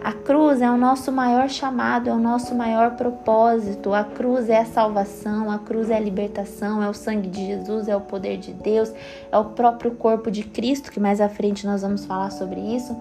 A 0.01 0.13
cruz 0.13 0.61
é 0.61 0.71
o 0.71 0.77
nosso 0.77 1.13
maior 1.13 1.49
chamado, 1.49 2.09
é 2.09 2.13
o 2.13 2.19
nosso 2.19 2.55
maior 2.55 2.97
propósito. 2.97 3.93
A 3.93 4.03
cruz 4.03 4.49
é 4.49 4.59
a 4.59 4.65
salvação, 4.65 5.51
a 5.51 5.59
cruz 5.59 5.91
é 5.91 5.97
a 5.97 6.01
libertação, 6.01 6.83
é 6.83 6.89
o 6.89 6.95
sangue 6.95 7.29
de 7.29 7.47
Jesus, 7.47 7.89
é 7.89 7.97
o 7.97 8.01
poder 8.01 8.39
de 8.39 8.53
Deus, 8.53 8.93
é 9.31 9.39
o 9.39 9.47
próprio 9.47 9.93
corpo 9.93 10.31
de 10.31 10.43
Cristo, 10.43 10.91
que 10.91 10.99
mais 10.99 11.21
à 11.21 11.29
frente 11.29 11.67
nós 11.67 11.83
vamos 11.83 12.05
falar 12.05 12.31
sobre 12.31 12.61
isso. 12.61 12.97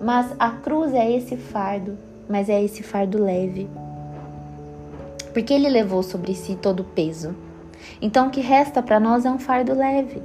Mas 0.00 0.32
a 0.38 0.50
cruz 0.50 0.92
é 0.92 1.10
esse 1.10 1.36
fardo, 1.36 1.96
mas 2.28 2.48
é 2.48 2.62
esse 2.62 2.82
fardo 2.82 3.22
leve. 3.22 3.68
Porque 5.32 5.52
ele 5.52 5.68
levou 5.68 6.02
sobre 6.02 6.34
si 6.34 6.54
todo 6.54 6.80
o 6.80 6.84
peso. 6.84 7.34
Então 8.00 8.28
o 8.28 8.30
que 8.30 8.40
resta 8.40 8.82
para 8.82 9.00
nós 9.00 9.24
é 9.24 9.30
um 9.30 9.38
fardo 9.38 9.74
leve. 9.74 10.22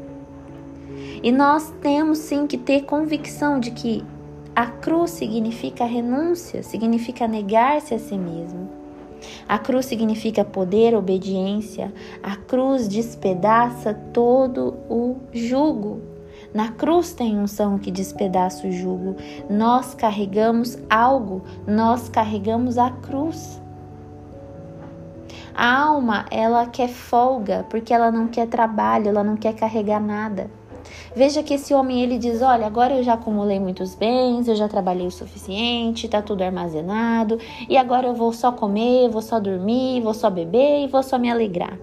E 1.24 1.32
nós 1.32 1.74
temos 1.82 2.20
sim 2.20 2.46
que 2.46 2.58
ter 2.58 2.84
convicção 2.84 3.60
de 3.60 3.72
que 3.72 4.04
a 4.56 4.66
cruz 4.66 5.12
significa 5.12 5.86
renúncia, 5.86 6.64
significa 6.64 7.28
negar-se 7.28 7.94
a 7.94 8.00
si 8.00 8.18
mesmo. 8.18 8.70
A 9.48 9.58
cruz 9.58 9.86
significa 9.86 10.44
poder, 10.46 10.96
obediência. 10.96 11.94
A 12.24 12.36
cruz 12.36 12.88
despedaça 12.88 13.94
todo 14.14 14.78
o 14.90 15.18
jugo. 15.34 16.02
Na 16.54 16.72
cruz 16.72 17.14
tem 17.14 17.38
unção 17.38 17.78
que 17.78 17.92
despedaça 17.92 18.68
o 18.68 18.72
jugo. 18.72 19.16
Nós 19.50 19.94
carregamos 19.94 20.78
algo, 20.90 21.44
nós 21.68 22.10
carregamos 22.10 22.78
a 22.78 22.90
cruz. 22.90 23.62
A 25.54 25.84
alma, 25.84 26.26
ela 26.32 26.66
quer 26.66 26.88
folga 26.88 27.66
porque 27.70 27.94
ela 27.94 28.12
não 28.12 28.28
quer 28.28 28.48
trabalho, 28.48 29.10
ela 29.10 29.24
não 29.24 29.36
quer 29.36 29.54
carregar 29.54 30.00
nada. 30.00 30.50
Veja 31.16 31.42
que 31.42 31.56
esse 31.56 31.74
homem 31.74 32.02
ele 32.02 32.18
diz: 32.18 32.42
Olha, 32.42 32.66
agora 32.66 32.96
eu 32.96 33.04
já 33.04 33.14
acumulei 33.14 33.60
muitos 33.60 33.96
bens, 33.96 34.48
eu 34.48 34.56
já 34.56 34.68
trabalhei 34.68 35.08
o 35.08 35.12
suficiente, 35.12 36.08
tá 36.08 36.22
tudo 36.22 36.44
armazenado, 36.44 37.40
e 37.68 37.78
agora 37.78 38.08
eu 38.08 38.14
vou 38.14 38.32
só 38.32 38.52
comer, 38.52 39.10
vou 39.10 39.22
só 39.22 39.40
dormir, 39.40 40.02
vou 40.02 40.14
só 40.14 40.30
beber 40.30 40.84
e 40.84 40.88
vou 40.88 41.02
só 41.02 41.18
me 41.18 41.30
alegrar. 41.30 41.78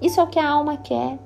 Isso 0.00 0.20
é 0.20 0.22
o 0.22 0.26
que 0.26 0.38
a 0.38 0.48
alma 0.48 0.76
quer. 0.76 1.18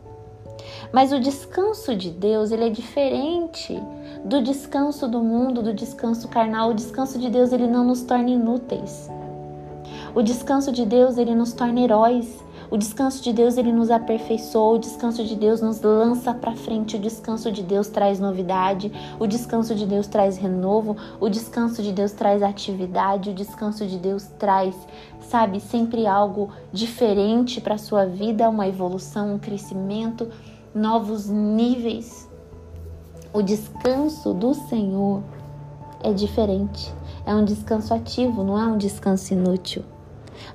Mas 0.93 1.13
o 1.13 1.21
descanso 1.21 1.95
de 1.95 2.11
Deus, 2.11 2.51
ele 2.51 2.67
é 2.67 2.69
diferente 2.69 3.81
do 4.25 4.43
descanso 4.43 5.09
do 5.09 5.21
mundo, 5.21 5.63
do 5.63 5.73
descanso 5.73 6.29
carnal. 6.29 6.71
O 6.71 6.75
descanso 6.75 7.19
de 7.19 7.31
Deus, 7.31 7.53
ele 7.53 7.67
não 7.67 7.85
nos 7.85 8.03
torna 8.03 8.31
inúteis. 8.31 9.11
O 10.15 10.23
descanso 10.23 10.73
de 10.73 10.85
Deus, 10.85 11.17
ele 11.17 11.35
nos 11.35 11.53
torna 11.53 11.81
heróis. 11.81 12.39
O 12.71 12.77
descanso 12.77 13.21
de 13.21 13.33
Deus 13.33 13.57
ele 13.57 13.73
nos 13.73 13.91
aperfeiçoa, 13.91 14.77
o 14.77 14.79
descanso 14.79 15.25
de 15.25 15.35
Deus 15.35 15.61
nos 15.61 15.81
lança 15.81 16.33
para 16.33 16.55
frente, 16.55 16.95
o 16.95 17.01
descanso 17.01 17.51
de 17.51 17.65
Deus 17.65 17.89
traz 17.89 18.21
novidade, 18.21 18.93
o 19.19 19.27
descanso 19.27 19.75
de 19.75 19.85
Deus 19.85 20.07
traz 20.07 20.39
renovo, 20.39 20.97
o 21.19 21.29
descanso 21.29 21.83
de 21.83 21.91
Deus 21.91 22.13
traz 22.13 22.45
atividade, 22.45 23.31
o 23.31 23.35
descanso 23.35 23.85
de 23.89 23.99
Deus 23.99 24.29
traz, 24.39 24.77
sabe, 25.21 25.59
sempre 25.59 26.07
algo 26.07 26.51
diferente 26.73 27.61
para 27.61 27.77
sua 27.77 28.07
vida, 28.07 28.49
uma 28.49 28.69
evolução, 28.69 29.35
um 29.35 29.39
crescimento, 29.39 30.29
novos 30.73 31.29
níveis. 31.29 32.31
O 33.33 33.43
descanso 33.43 34.33
do 34.33 34.55
Senhor 34.55 35.25
é 36.05 36.13
diferente. 36.13 36.95
É 37.27 37.35
um 37.35 37.45
descanso 37.45 37.93
ativo, 37.93 38.45
não 38.45 38.57
é 38.57 38.65
um 38.65 38.79
descanso 38.79 39.33
inútil. 39.33 39.85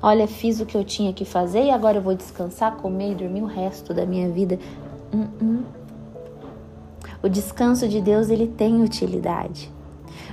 Olha, 0.02 0.28
fiz 0.28 0.60
o 0.60 0.66
que 0.66 0.76
eu 0.76 0.84
tinha 0.84 1.14
que 1.14 1.26
fazer 1.26 1.64
e 1.64 1.72
agora 1.72 1.98
eu 1.98 2.02
vou 2.02 2.16
descansar, 2.16 2.76
comer 2.78 3.12
e 3.12 3.16
dormir 3.16 3.42
o 3.42 3.48
resto 3.48 3.94
da 3.94 4.06
minha 4.06 4.30
vida. 4.30 4.60
Uh 5.14 5.28
-uh. 5.44 5.64
O 7.24 7.30
descanso 7.30 7.88
de 7.88 8.02
Deus 8.02 8.30
ele 8.30 8.48
tem 8.48 8.82
utilidade. 8.82 9.72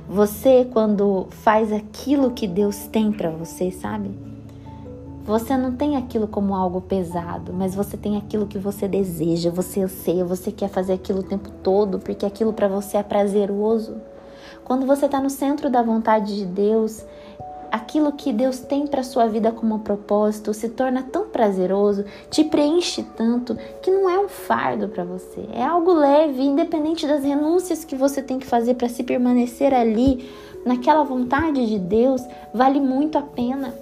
Você 0.08 0.66
quando 0.70 1.26
faz 1.30 1.72
aquilo 1.72 2.32
que 2.32 2.46
Deus 2.46 2.86
tem 2.86 3.12
para 3.12 3.30
você, 3.30 3.70
sabe? 3.70 4.10
Você 5.24 5.56
não 5.56 5.72
tem 5.72 5.96
aquilo 5.96 6.26
como 6.26 6.54
algo 6.54 6.80
pesado, 6.80 7.52
mas 7.52 7.76
você 7.76 7.96
tem 7.96 8.16
aquilo 8.16 8.46
que 8.46 8.58
você 8.58 8.88
deseja, 8.88 9.50
você 9.50 9.82
anseia, 9.82 10.24
você 10.24 10.50
quer 10.50 10.68
fazer 10.68 10.94
aquilo 10.94 11.20
o 11.20 11.22
tempo 11.22 11.48
todo, 11.62 12.00
porque 12.00 12.26
aquilo 12.26 12.52
para 12.52 12.66
você 12.66 12.96
é 12.96 13.02
prazeroso. 13.04 13.96
Quando 14.64 14.84
você 14.84 15.06
está 15.06 15.20
no 15.20 15.30
centro 15.30 15.70
da 15.70 15.80
vontade 15.80 16.36
de 16.36 16.44
Deus, 16.44 17.06
aquilo 17.72 18.12
que 18.12 18.34
Deus 18.34 18.60
tem 18.60 18.86
para 18.86 19.02
sua 19.02 19.26
vida 19.26 19.50
como 19.50 19.78
propósito 19.78 20.52
se 20.52 20.68
torna 20.68 21.02
tão 21.02 21.28
prazeroso, 21.28 22.04
te 22.30 22.44
preenche 22.44 23.02
tanto 23.16 23.56
que 23.80 23.90
não 23.90 24.10
é 24.10 24.18
um 24.18 24.28
fardo 24.28 24.88
para 24.88 25.04
você, 25.04 25.48
é 25.54 25.64
algo 25.64 25.94
leve, 25.94 26.42
independente 26.42 27.06
das 27.06 27.24
renúncias 27.24 27.82
que 27.82 27.96
você 27.96 28.22
tem 28.22 28.38
que 28.38 28.46
fazer 28.46 28.74
para 28.74 28.90
se 28.90 29.02
permanecer 29.02 29.72
ali 29.72 30.28
naquela 30.66 31.02
vontade 31.02 31.66
de 31.66 31.78
Deus, 31.78 32.22
vale 32.52 32.78
muito 32.78 33.16
a 33.16 33.22
pena. 33.22 33.74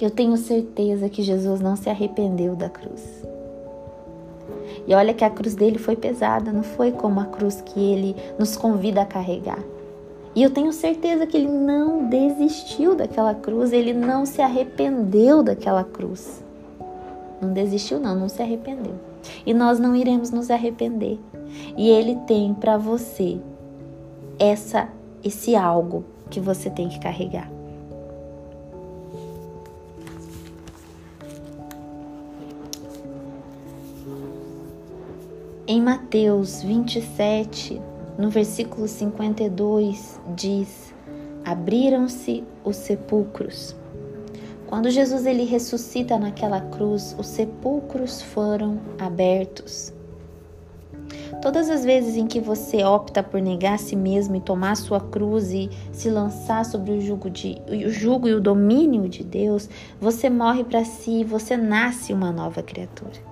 Eu 0.00 0.10
tenho 0.10 0.36
certeza 0.36 1.08
que 1.08 1.22
Jesus 1.22 1.60
não 1.60 1.74
se 1.74 1.90
arrependeu 1.90 2.54
da 2.54 2.68
cruz. 2.68 3.24
E 4.86 4.94
olha 4.94 5.14
que 5.14 5.24
a 5.24 5.30
cruz 5.30 5.54
dele 5.54 5.78
foi 5.78 5.96
pesada, 5.96 6.52
não 6.52 6.62
foi 6.62 6.92
como 6.92 7.20
a 7.20 7.26
cruz 7.26 7.60
que 7.60 7.78
ele 7.78 8.16
nos 8.38 8.56
convida 8.56 9.02
a 9.02 9.06
carregar. 9.06 9.62
E 10.34 10.42
eu 10.42 10.50
tenho 10.50 10.72
certeza 10.72 11.26
que 11.26 11.36
ele 11.36 11.48
não 11.48 12.08
desistiu 12.08 12.94
daquela 12.94 13.34
cruz, 13.34 13.72
ele 13.72 13.92
não 13.92 14.24
se 14.24 14.40
arrependeu 14.40 15.42
daquela 15.42 15.84
cruz. 15.84 16.42
Não 17.40 17.52
desistiu, 17.52 18.00
não, 18.00 18.14
não 18.14 18.28
se 18.28 18.40
arrependeu. 18.40 18.94
E 19.44 19.52
nós 19.52 19.78
não 19.78 19.94
iremos 19.94 20.30
nos 20.30 20.50
arrepender. 20.50 21.18
E 21.76 21.88
ele 21.88 22.16
tem 22.26 22.54
para 22.54 22.78
você 22.78 23.38
essa 24.38 24.88
esse 25.22 25.54
algo 25.54 26.04
que 26.30 26.40
você 26.40 26.68
tem 26.68 26.88
que 26.88 26.98
carregar. 26.98 27.48
Em 35.66 35.80
Mateus 35.80 36.62
27, 36.62 37.80
no 38.18 38.30
versículo 38.30 38.86
52 38.86 40.20
diz: 40.34 40.94
Abriram-se 41.44 42.44
os 42.64 42.76
sepulcros. 42.76 43.74
Quando 44.66 44.90
Jesus 44.90 45.26
ele 45.26 45.44
ressuscita 45.44 46.18
naquela 46.18 46.60
cruz, 46.60 47.14
os 47.18 47.26
sepulcros 47.26 48.22
foram 48.22 48.80
abertos. 48.98 49.92
Todas 51.40 51.68
as 51.68 51.84
vezes 51.84 52.16
em 52.16 52.26
que 52.26 52.40
você 52.40 52.84
opta 52.84 53.22
por 53.22 53.40
negar 53.40 53.74
a 53.74 53.78
si 53.78 53.96
mesmo 53.96 54.36
e 54.36 54.40
tomar 54.40 54.76
sua 54.76 55.00
cruz 55.00 55.50
e 55.50 55.68
se 55.90 56.08
lançar 56.08 56.64
sobre 56.64 56.92
o 56.92 57.00
jugo, 57.00 57.28
de, 57.28 57.60
o 57.68 57.90
jugo 57.90 58.28
e 58.28 58.34
o 58.34 58.40
domínio 58.40 59.08
de 59.08 59.24
Deus, 59.24 59.68
você 60.00 60.30
morre 60.30 60.62
para 60.62 60.84
si 60.84 61.20
e 61.20 61.24
você 61.24 61.56
nasce 61.56 62.12
uma 62.12 62.30
nova 62.30 62.62
criatura. 62.62 63.31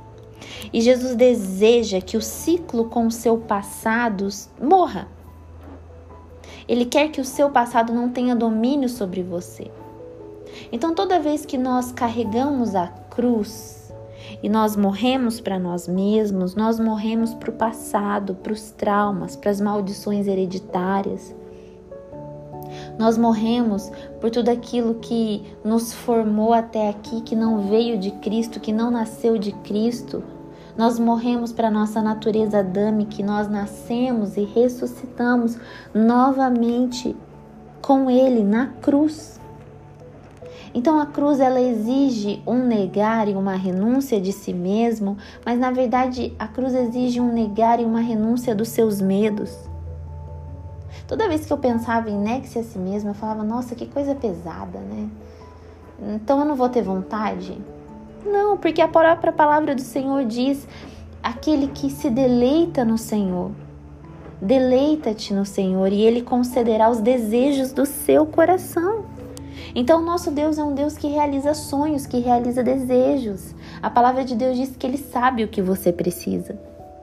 E 0.72 0.80
Jesus 0.80 1.16
deseja 1.16 2.00
que 2.00 2.16
o 2.16 2.22
ciclo 2.22 2.84
com 2.84 3.06
o 3.06 3.10
seu 3.10 3.38
passado 3.38 4.28
morra. 4.60 5.08
Ele 6.68 6.84
quer 6.84 7.10
que 7.10 7.20
o 7.20 7.24
seu 7.24 7.50
passado 7.50 7.92
não 7.92 8.10
tenha 8.10 8.36
domínio 8.36 8.88
sobre 8.88 9.22
você. 9.22 9.70
Então, 10.70 10.94
toda 10.94 11.18
vez 11.18 11.44
que 11.44 11.58
nós 11.58 11.90
carregamos 11.90 12.74
a 12.74 12.86
cruz 12.86 13.92
e 14.42 14.48
nós 14.48 14.76
morremos 14.76 15.40
para 15.40 15.58
nós 15.58 15.88
mesmos, 15.88 16.54
nós 16.54 16.78
morremos 16.78 17.34
para 17.34 17.50
o 17.50 17.54
passado, 17.54 18.34
para 18.36 18.52
os 18.52 18.70
traumas, 18.70 19.34
para 19.34 19.50
as 19.50 19.60
maldições 19.60 20.26
hereditárias. 20.26 21.34
Nós 22.98 23.18
morremos 23.18 23.90
por 24.20 24.30
tudo 24.30 24.48
aquilo 24.48 24.94
que 24.94 25.42
nos 25.64 25.92
formou 25.92 26.52
até 26.52 26.88
aqui, 26.88 27.20
que 27.22 27.34
não 27.34 27.68
veio 27.68 27.98
de 27.98 28.12
Cristo, 28.12 28.60
que 28.60 28.72
não 28.72 28.90
nasceu 28.90 29.38
de 29.38 29.52
Cristo. 29.52 30.22
Nós 30.76 30.98
morremos 30.98 31.52
para 31.52 31.70
nossa 31.70 32.02
natureza 32.02 32.60
adâmica, 32.60 33.22
nós 33.24 33.48
nascemos 33.48 34.36
e 34.36 34.44
ressuscitamos 34.44 35.58
novamente 35.94 37.16
com 37.82 38.10
Ele 38.10 38.42
na 38.42 38.68
cruz. 38.80 39.40
Então 40.72 41.00
a 41.00 41.06
cruz 41.06 41.40
ela 41.40 41.60
exige 41.60 42.42
um 42.46 42.64
negar 42.64 43.28
e 43.28 43.34
uma 43.34 43.54
renúncia 43.54 44.20
de 44.20 44.32
si 44.32 44.52
mesmo, 44.52 45.16
mas 45.44 45.58
na 45.58 45.70
verdade 45.70 46.32
a 46.38 46.46
cruz 46.46 46.74
exige 46.74 47.20
um 47.20 47.32
negar 47.32 47.80
e 47.80 47.84
uma 47.84 48.00
renúncia 48.00 48.54
dos 48.54 48.68
seus 48.68 49.00
medos. 49.00 49.52
Toda 51.08 51.28
vez 51.28 51.44
que 51.44 51.52
eu 51.52 51.58
pensava 51.58 52.08
em 52.08 52.16
negue-se 52.16 52.56
a 52.60 52.62
si 52.62 52.78
mesmo, 52.78 53.10
eu 53.10 53.14
falava, 53.14 53.42
nossa, 53.42 53.74
que 53.74 53.84
coisa 53.84 54.14
pesada, 54.14 54.78
né? 54.78 55.08
Então 56.14 56.38
eu 56.38 56.44
não 56.44 56.54
vou 56.54 56.68
ter 56.68 56.82
vontade? 56.82 57.60
Não, 58.24 58.56
porque 58.56 58.80
a 58.80 58.88
própria 58.88 59.32
palavra 59.32 59.74
do 59.74 59.80
Senhor 59.80 60.24
diz: 60.24 60.66
aquele 61.22 61.68
que 61.68 61.90
se 61.90 62.10
deleita 62.10 62.84
no 62.84 62.98
Senhor, 62.98 63.50
deleita-te 64.40 65.34
no 65.34 65.44
Senhor 65.44 65.92
e 65.92 66.02
Ele 66.02 66.22
concederá 66.22 66.90
os 66.90 67.00
desejos 67.00 67.72
do 67.72 67.86
seu 67.86 68.26
coração. 68.26 69.04
Então, 69.74 70.02
nosso 70.02 70.30
Deus 70.30 70.58
é 70.58 70.64
um 70.64 70.74
Deus 70.74 70.96
que 70.96 71.06
realiza 71.06 71.54
sonhos, 71.54 72.06
que 72.06 72.18
realiza 72.18 72.62
desejos. 72.62 73.54
A 73.80 73.88
palavra 73.88 74.24
de 74.24 74.34
Deus 74.34 74.56
diz 74.56 74.74
que 74.76 74.86
Ele 74.86 74.98
sabe 74.98 75.44
o 75.44 75.48
que 75.48 75.62
você 75.62 75.92
precisa. 75.92 76.58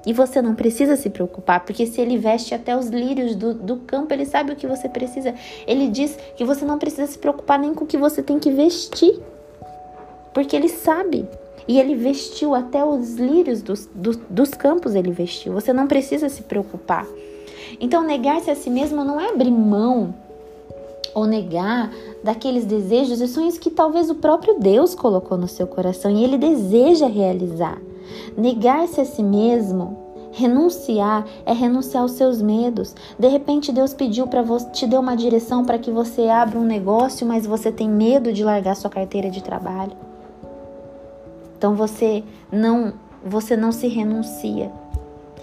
E 0.06 0.14
você 0.14 0.42
não 0.42 0.56
precisa 0.56 0.96
se 0.96 1.10
preocupar, 1.10 1.62
porque 1.66 1.86
se 1.86 2.00
Ele 2.00 2.18
veste 2.18 2.54
até 2.54 2.76
os 2.78 2.88
lírios 2.88 3.36
do, 3.36 3.54
do 3.54 3.78
campo, 3.78 4.14
Ele 4.14 4.26
sabe 4.26 4.52
o 4.52 4.56
que 4.56 4.68
você 4.68 4.88
precisa. 4.88 5.34
Ele 5.66 5.90
diz 5.90 6.18
que 6.36 6.46
você 6.46 6.66
não 6.66 6.78
precisa 6.78 7.08
se 7.08 7.18
preocupar 7.18 7.60
nem 7.60 7.74
com 7.74 7.84
o 7.84 7.88
que 7.88 7.98
você 7.98 8.24
tem 8.24 8.40
que 8.40 8.52
vestir, 8.52 9.20
porque 10.38 10.56
Ele 10.56 10.70
sabe. 10.70 11.28
E 11.68 11.80
ele 11.80 11.96
vestiu 11.96 12.54
até 12.54 12.86
os 12.86 13.16
lírios 13.16 13.64
dos, 13.64 13.90
dos, 13.92 14.18
dos 14.30 14.52
campos, 14.52 14.94
ele 14.94 15.12
vestiu. 15.12 15.52
Você 15.54 15.74
não 15.74 15.88
precisa 15.88 16.30
se 16.30 16.44
preocupar. 16.44 17.08
Então, 17.82 18.04
negar-se 18.04 18.52
a 18.52 18.56
si 18.56 18.70
mesmo 18.70 19.04
não 19.04 19.20
é 19.20 19.32
abrir 19.32 19.50
mão 19.50 20.14
ou 21.16 21.26
negar 21.26 21.92
daqueles 22.24 22.66
desejos 22.66 23.20
e 23.20 23.28
sonhos 23.28 23.58
que 23.58 23.72
talvez 23.72 24.12
o 24.12 24.16
próprio 24.16 24.60
Deus 24.60 24.94
colocou 24.94 25.40
no 25.40 25.48
seu 25.48 25.66
coração 25.66 26.12
e 26.12 26.24
ele 26.24 26.38
deseja 26.38 27.08
realizar. 27.08 27.82
Negar-se 28.38 29.02
a 29.02 29.06
si 29.06 29.24
mesmo, 29.24 29.98
renunciar 30.32 31.26
é 31.48 31.52
renunciar 31.52 32.04
aos 32.04 32.12
seus 32.12 32.44
medos. 32.44 32.96
De 33.18 33.28
repente 33.28 33.72
Deus 33.72 33.92
pediu 33.92 34.28
para 34.28 34.44
você, 34.44 34.70
te 34.70 34.86
deu 34.86 35.02
uma 35.02 35.18
direção 35.18 35.66
para 35.66 35.80
que 35.80 35.90
você 35.90 36.30
abra 36.30 36.60
um 36.60 36.64
negócio, 36.64 37.26
mas 37.26 37.48
você 37.48 37.72
tem 37.72 37.90
medo 37.90 38.32
de 38.32 38.44
largar 38.44 38.76
sua 38.76 38.92
carteira 38.92 39.32
de 39.32 39.42
trabalho. 39.42 40.07
Então 41.58 41.76
você 41.76 42.24
não, 42.52 42.94
você 43.26 43.58
não 43.58 43.72
se 43.72 43.88
renuncia. 43.88 44.72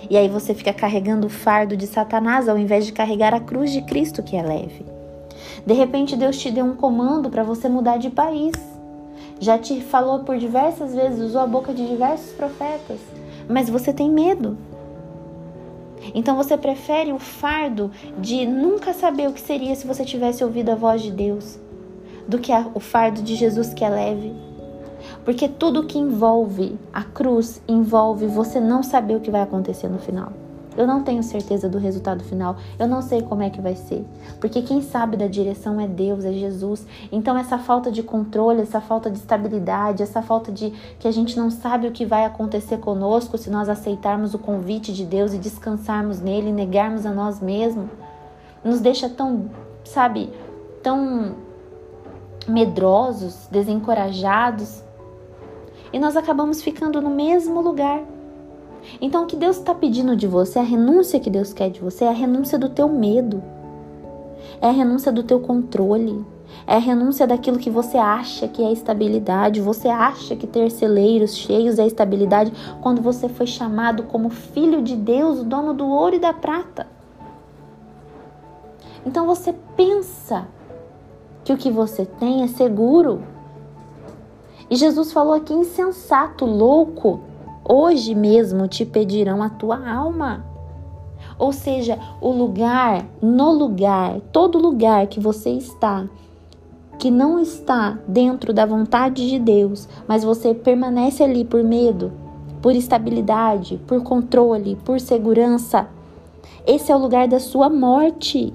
E 0.09 0.17
aí 0.17 0.29
você 0.29 0.55
fica 0.55 0.73
carregando 0.73 1.27
o 1.27 1.31
fardo 1.31 1.77
de 1.77 1.87
Satanás 1.87 2.49
ao 2.49 2.59
invés 2.59 2.87
de 2.87 2.93
carregar 2.93 3.35
a 3.35 3.41
cruz 3.41 3.73
de 3.73 3.83
Cristo 3.83 4.23
que 4.23 4.37
é 4.37 4.43
leve. 4.43 4.85
De 5.67 5.75
repente 5.75 6.17
Deus 6.17 6.39
te 6.39 6.51
deu 6.51 6.65
um 6.65 6.77
comando 6.77 7.31
para 7.31 7.43
você 7.43 7.69
mudar 7.69 7.97
de 7.97 8.11
país. 8.11 8.53
Já 9.41 9.59
te 9.59 9.81
falou 9.81 10.21
por 10.21 10.39
diversas 10.39 10.95
vezes, 10.95 11.21
usou 11.21 11.41
a 11.41 11.47
boca 11.47 11.75
de 11.75 11.87
diversos 11.87 12.33
profetas, 12.33 12.99
mas 13.49 13.69
você 13.69 13.93
tem 13.93 14.11
medo. 14.11 14.57
Então 16.15 16.37
você 16.37 16.57
prefere 16.57 17.13
o 17.13 17.19
fardo 17.19 17.91
de 18.19 18.47
nunca 18.47 18.93
saber 18.93 19.29
o 19.29 19.33
que 19.33 19.41
seria 19.41 19.75
se 19.75 19.87
você 19.87 20.05
tivesse 20.05 20.45
ouvido 20.45 20.71
a 20.71 20.75
voz 20.75 21.03
de 21.03 21.11
Deus, 21.11 21.59
do 22.29 22.39
que 22.39 22.53
o 22.75 22.81
fardo 22.81 23.23
de 23.23 23.35
Jesus 23.35 23.73
que 23.73 23.85
é 23.85 23.89
leve. 23.89 24.54
Porque 25.25 25.49
tudo 25.49 25.85
que 25.85 25.99
envolve 25.99 26.79
a 26.93 27.03
cruz 27.03 27.61
envolve 27.67 28.27
você 28.27 28.61
não 28.61 28.83
saber 28.83 29.17
o 29.17 29.21
que 29.21 29.31
vai 29.31 29.43
acontecer 29.43 29.89
no 29.89 29.99
final. 29.99 30.33
Eu 30.77 30.87
não 30.87 31.03
tenho 31.03 31.23
certeza 31.23 31.69
do 31.69 31.79
resultado 31.79 32.25
final. 32.25 32.57
Eu 32.79 32.89
não 32.89 33.01
sei 33.01 33.23
como 33.23 33.43
é 33.43 33.51
que 33.51 33.61
vai 33.61 33.77
ser. 33.77 34.05
Porque 34.41 34.61
quem 34.63 34.83
sabe 34.83 35.17
da 35.17 35.27
direção 35.27 35.81
é 35.81 35.87
Deus, 35.87 36.25
é 36.25 36.33
Jesus. 36.33 36.85
Então 37.13 37.39
essa 37.39 37.59
falta 37.59 37.93
de 37.93 38.03
controle, 38.03 38.63
essa 38.63 38.81
falta 38.81 39.11
de 39.11 39.19
estabilidade, 39.19 40.03
essa 40.03 40.21
falta 40.21 40.51
de 40.51 40.71
que 40.99 41.07
a 41.07 41.13
gente 41.13 41.37
não 41.39 41.51
sabe 41.51 41.87
o 41.87 41.93
que 41.93 42.05
vai 42.05 42.25
acontecer 42.25 42.79
conosco 42.79 43.39
se 43.39 43.51
nós 43.51 43.69
aceitarmos 43.69 44.35
o 44.35 44.39
convite 44.39 44.93
de 44.93 45.05
Deus 45.05 45.33
e 45.33 45.39
descansarmos 45.39 46.21
nele, 46.21 46.51
negarmos 46.51 47.07
a 47.07 47.13
nós 47.13 47.41
mesmos, 47.41 47.89
nos 48.65 48.81
deixa 48.81 49.09
tão, 49.09 49.49
sabe, 49.85 50.31
tão 50.83 51.37
medrosos, 52.49 53.47
desencorajados. 53.51 54.83
E 55.95 55.99
nós 55.99 56.15
acabamos 56.15 56.61
ficando 56.61 57.01
no 57.01 57.09
mesmo 57.09 57.63
lugar 57.63 58.05
então, 59.01 59.25
o 59.25 59.27
que 59.27 59.37
Deus 59.37 59.57
está 59.57 59.75
pedindo 59.75 60.17
de 60.17 60.27
você, 60.27 60.59
a 60.59 60.63
renúncia 60.63 61.21
que 61.21 61.31
Deus 61.31 61.53
quer 61.53 61.71
de 61.71 61.81
você, 61.81 62.05
é 62.05 62.09
a 62.09 62.13
renúncia 62.13 62.59
do 62.59 62.69
teu 62.69 62.89
medo, 62.89 63.43
é 64.61 64.69
a 64.69 64.73
renúncia 64.73 65.11
do 65.11 65.23
teu 65.23 65.41
controle, 65.41 66.25
é 66.67 66.77
a 66.77 66.79
renúncia 66.79 67.27
daquilo 67.27 67.59
que 67.59 67.71
você 67.71 67.99
acha 67.99 68.47
que 68.47 68.63
é 68.63 68.73
estabilidade. 68.73 69.61
Você 69.61 69.89
acha 69.89 70.37
que 70.37 70.47
ter 70.47 70.71
celeiros 70.71 71.37
cheios 71.37 71.79
é 71.79 71.87
estabilidade 71.87 72.53
quando 72.81 73.03
você 73.03 73.29
foi 73.29 73.47
chamado 73.47 74.05
como 74.05 74.31
filho 74.31 74.83
de 74.83 74.95
Deus, 74.95 75.41
o 75.41 75.45
dono 75.45 75.75
do 75.75 75.87
ouro 75.87 76.17
e 76.17 76.21
da 76.21 76.33
prata. 76.33 76.87
Então 79.05 79.27
você 79.27 79.55
pensa 79.77 80.47
que 81.45 81.53
o 81.53 81.57
que 81.57 81.71
você 81.71 82.07
tem 82.07 82.43
é 82.43 82.47
seguro. 82.47 83.23
E 84.71 84.77
Jesus 84.77 85.13
falou 85.13 85.35
aqui 85.35 85.53
insensato, 85.53 86.45
louco. 86.45 87.21
Hoje 87.67 88.15
mesmo 88.15 88.69
te 88.69 88.85
pedirão 88.85 89.43
a 89.43 89.49
tua 89.49 89.89
alma. 89.91 90.45
Ou 91.39 91.53
seja, 91.53 91.99
o 92.21 92.31
lugar, 92.31 93.07
no 93.21 93.53
lugar, 93.53 94.21
todo 94.33 94.59
lugar 94.59 95.07
que 95.07 95.19
você 95.19 95.51
está, 95.51 96.07
que 96.99 97.11
não 97.11 97.41
está 97.41 97.99
dentro 98.07 98.53
da 98.53 98.65
vontade 98.65 99.29
de 99.29 99.39
Deus, 99.39 99.89
mas 100.07 100.23
você 100.23 100.55
permanece 100.55 101.23
ali 101.23 101.45
por 101.45 101.63
medo, 101.65 102.13
por 102.63 102.75
estabilidade, 102.75 103.81
por 103.87 104.03
controle, 104.03 104.77
por 104.85 105.01
segurança, 105.01 105.89
esse 106.67 106.91
é 106.91 106.97
o 106.97 106.99
lugar 106.99 107.29
da 107.29 107.39
sua 107.39 107.69
morte. 107.69 108.53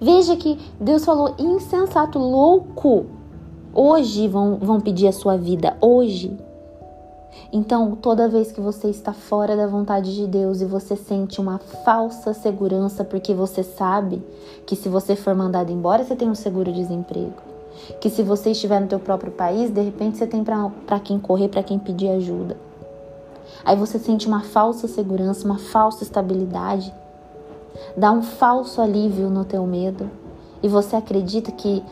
Veja 0.00 0.36
que 0.36 0.56
Deus 0.78 1.04
falou 1.04 1.34
insensato, 1.36 2.18
louco. 2.18 3.06
Hoje 3.74 4.26
vão, 4.26 4.56
vão 4.56 4.80
pedir 4.80 5.06
a 5.08 5.12
sua 5.12 5.36
vida, 5.36 5.76
hoje. 5.80 6.36
Então, 7.52 7.94
toda 7.94 8.28
vez 8.28 8.50
que 8.50 8.60
você 8.60 8.88
está 8.88 9.12
fora 9.12 9.56
da 9.56 9.66
vontade 9.66 10.14
de 10.14 10.26
Deus 10.26 10.60
e 10.60 10.64
você 10.64 10.96
sente 10.96 11.40
uma 11.40 11.58
falsa 11.58 12.34
segurança, 12.34 13.04
porque 13.04 13.32
você 13.32 13.62
sabe 13.62 14.22
que 14.66 14.74
se 14.74 14.88
você 14.88 15.14
for 15.14 15.34
mandado 15.34 15.72
embora, 15.72 16.04
você 16.04 16.16
tem 16.16 16.28
um 16.28 16.34
seguro-desemprego. 16.34 17.34
Que 18.00 18.10
se 18.10 18.22
você 18.22 18.50
estiver 18.50 18.80
no 18.80 18.86
teu 18.86 18.98
próprio 18.98 19.32
país, 19.32 19.70
de 19.70 19.80
repente 19.80 20.18
você 20.18 20.26
tem 20.26 20.42
para 20.42 21.00
quem 21.00 21.18
correr, 21.18 21.48
para 21.48 21.62
quem 21.62 21.78
pedir 21.78 22.08
ajuda. 22.08 22.56
Aí 23.64 23.76
você 23.76 23.98
sente 23.98 24.26
uma 24.26 24.42
falsa 24.42 24.88
segurança, 24.88 25.44
uma 25.44 25.58
falsa 25.58 26.02
estabilidade. 26.02 26.92
Dá 27.96 28.10
um 28.10 28.22
falso 28.22 28.80
alívio 28.80 29.30
no 29.30 29.44
teu 29.44 29.64
medo. 29.66 30.10
E 30.62 30.68
você 30.68 30.96
acredita 30.96 31.52
que 31.52 31.82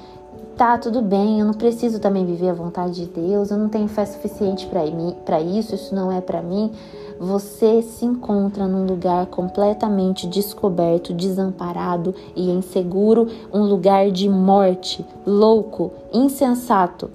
tá 0.57 0.79
tudo 0.79 1.03
bem, 1.03 1.39
eu 1.39 1.47
não 1.47 1.53
preciso 1.53 2.01
também 2.01 2.25
viver 2.25 2.49
a 2.49 2.55
vontade 2.55 2.95
de 2.95 3.07
Deus, 3.07 3.51
eu 3.51 3.59
não 3.59 3.69
tenho 3.69 3.87
fé 3.89 4.07
suficiente 4.07 4.67
para 4.67 5.41
isso, 5.41 5.75
isso 5.75 5.95
não 5.95 6.11
é 6.11 6.21
para 6.21 6.41
mim. 6.41 6.73
Você 7.21 7.83
se 7.83 8.05
encontra 8.05 8.67
num 8.67 8.87
lugar 8.87 9.27
completamente 9.27 10.27
descoberto, 10.27 11.13
desamparado 11.13 12.15
e 12.35 12.51
inseguro, 12.51 13.29
um 13.53 13.65
lugar 13.65 14.11
de 14.11 14.29
morte, 14.29 15.05
louco, 15.27 15.93
insensato. 16.13 17.11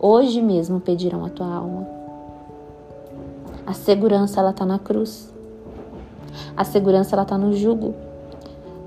Hoje 0.00 0.40
mesmo 0.40 0.80
pedirão 0.80 1.24
a 1.24 1.30
tua 1.30 1.46
alma. 1.46 1.86
A 3.66 3.74
segurança 3.74 4.40
ela 4.40 4.52
tá 4.52 4.64
na 4.64 4.78
cruz. 4.78 5.32
A 6.56 6.64
segurança 6.64 7.14
ela 7.14 7.24
tá 7.24 7.36
no 7.36 7.52
jugo. 7.54 7.94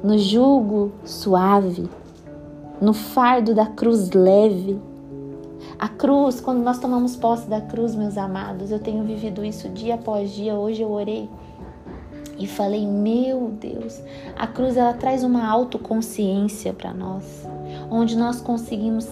No 0.04 0.18
jugo 0.18 0.92
suave, 1.04 1.90
no 2.82 2.94
fardo 2.94 3.54
da 3.54 3.66
cruz 3.66 4.12
leve. 4.12 4.80
A 5.78 5.88
cruz, 5.88 6.40
quando 6.40 6.62
nós 6.62 6.80
tomamos 6.80 7.16
posse 7.16 7.48
da 7.48 7.62
cruz, 7.62 7.96
meus 7.96 8.18
amados, 8.18 8.72
eu 8.72 8.80
tenho 8.80 9.04
vivido 9.04 9.44
isso 9.44 9.70
dia 9.70 9.96
após 9.96 10.32
dia. 10.32 10.56
Hoje 10.56 10.82
eu 10.82 10.92
orei 10.92 11.30
e 12.38 12.48
falei: 12.48 12.86
Meu 12.86 13.50
Deus. 13.50 14.02
A 14.38 14.48
cruz 14.48 14.78
ela 14.78 14.94
traz 14.94 15.24
uma 15.24 15.48
autoconsciência 15.48 16.74
para 16.74 16.94
nós, 16.94 17.46
onde 17.90 18.18
nós 18.18 18.42
conseguimos 18.42 19.08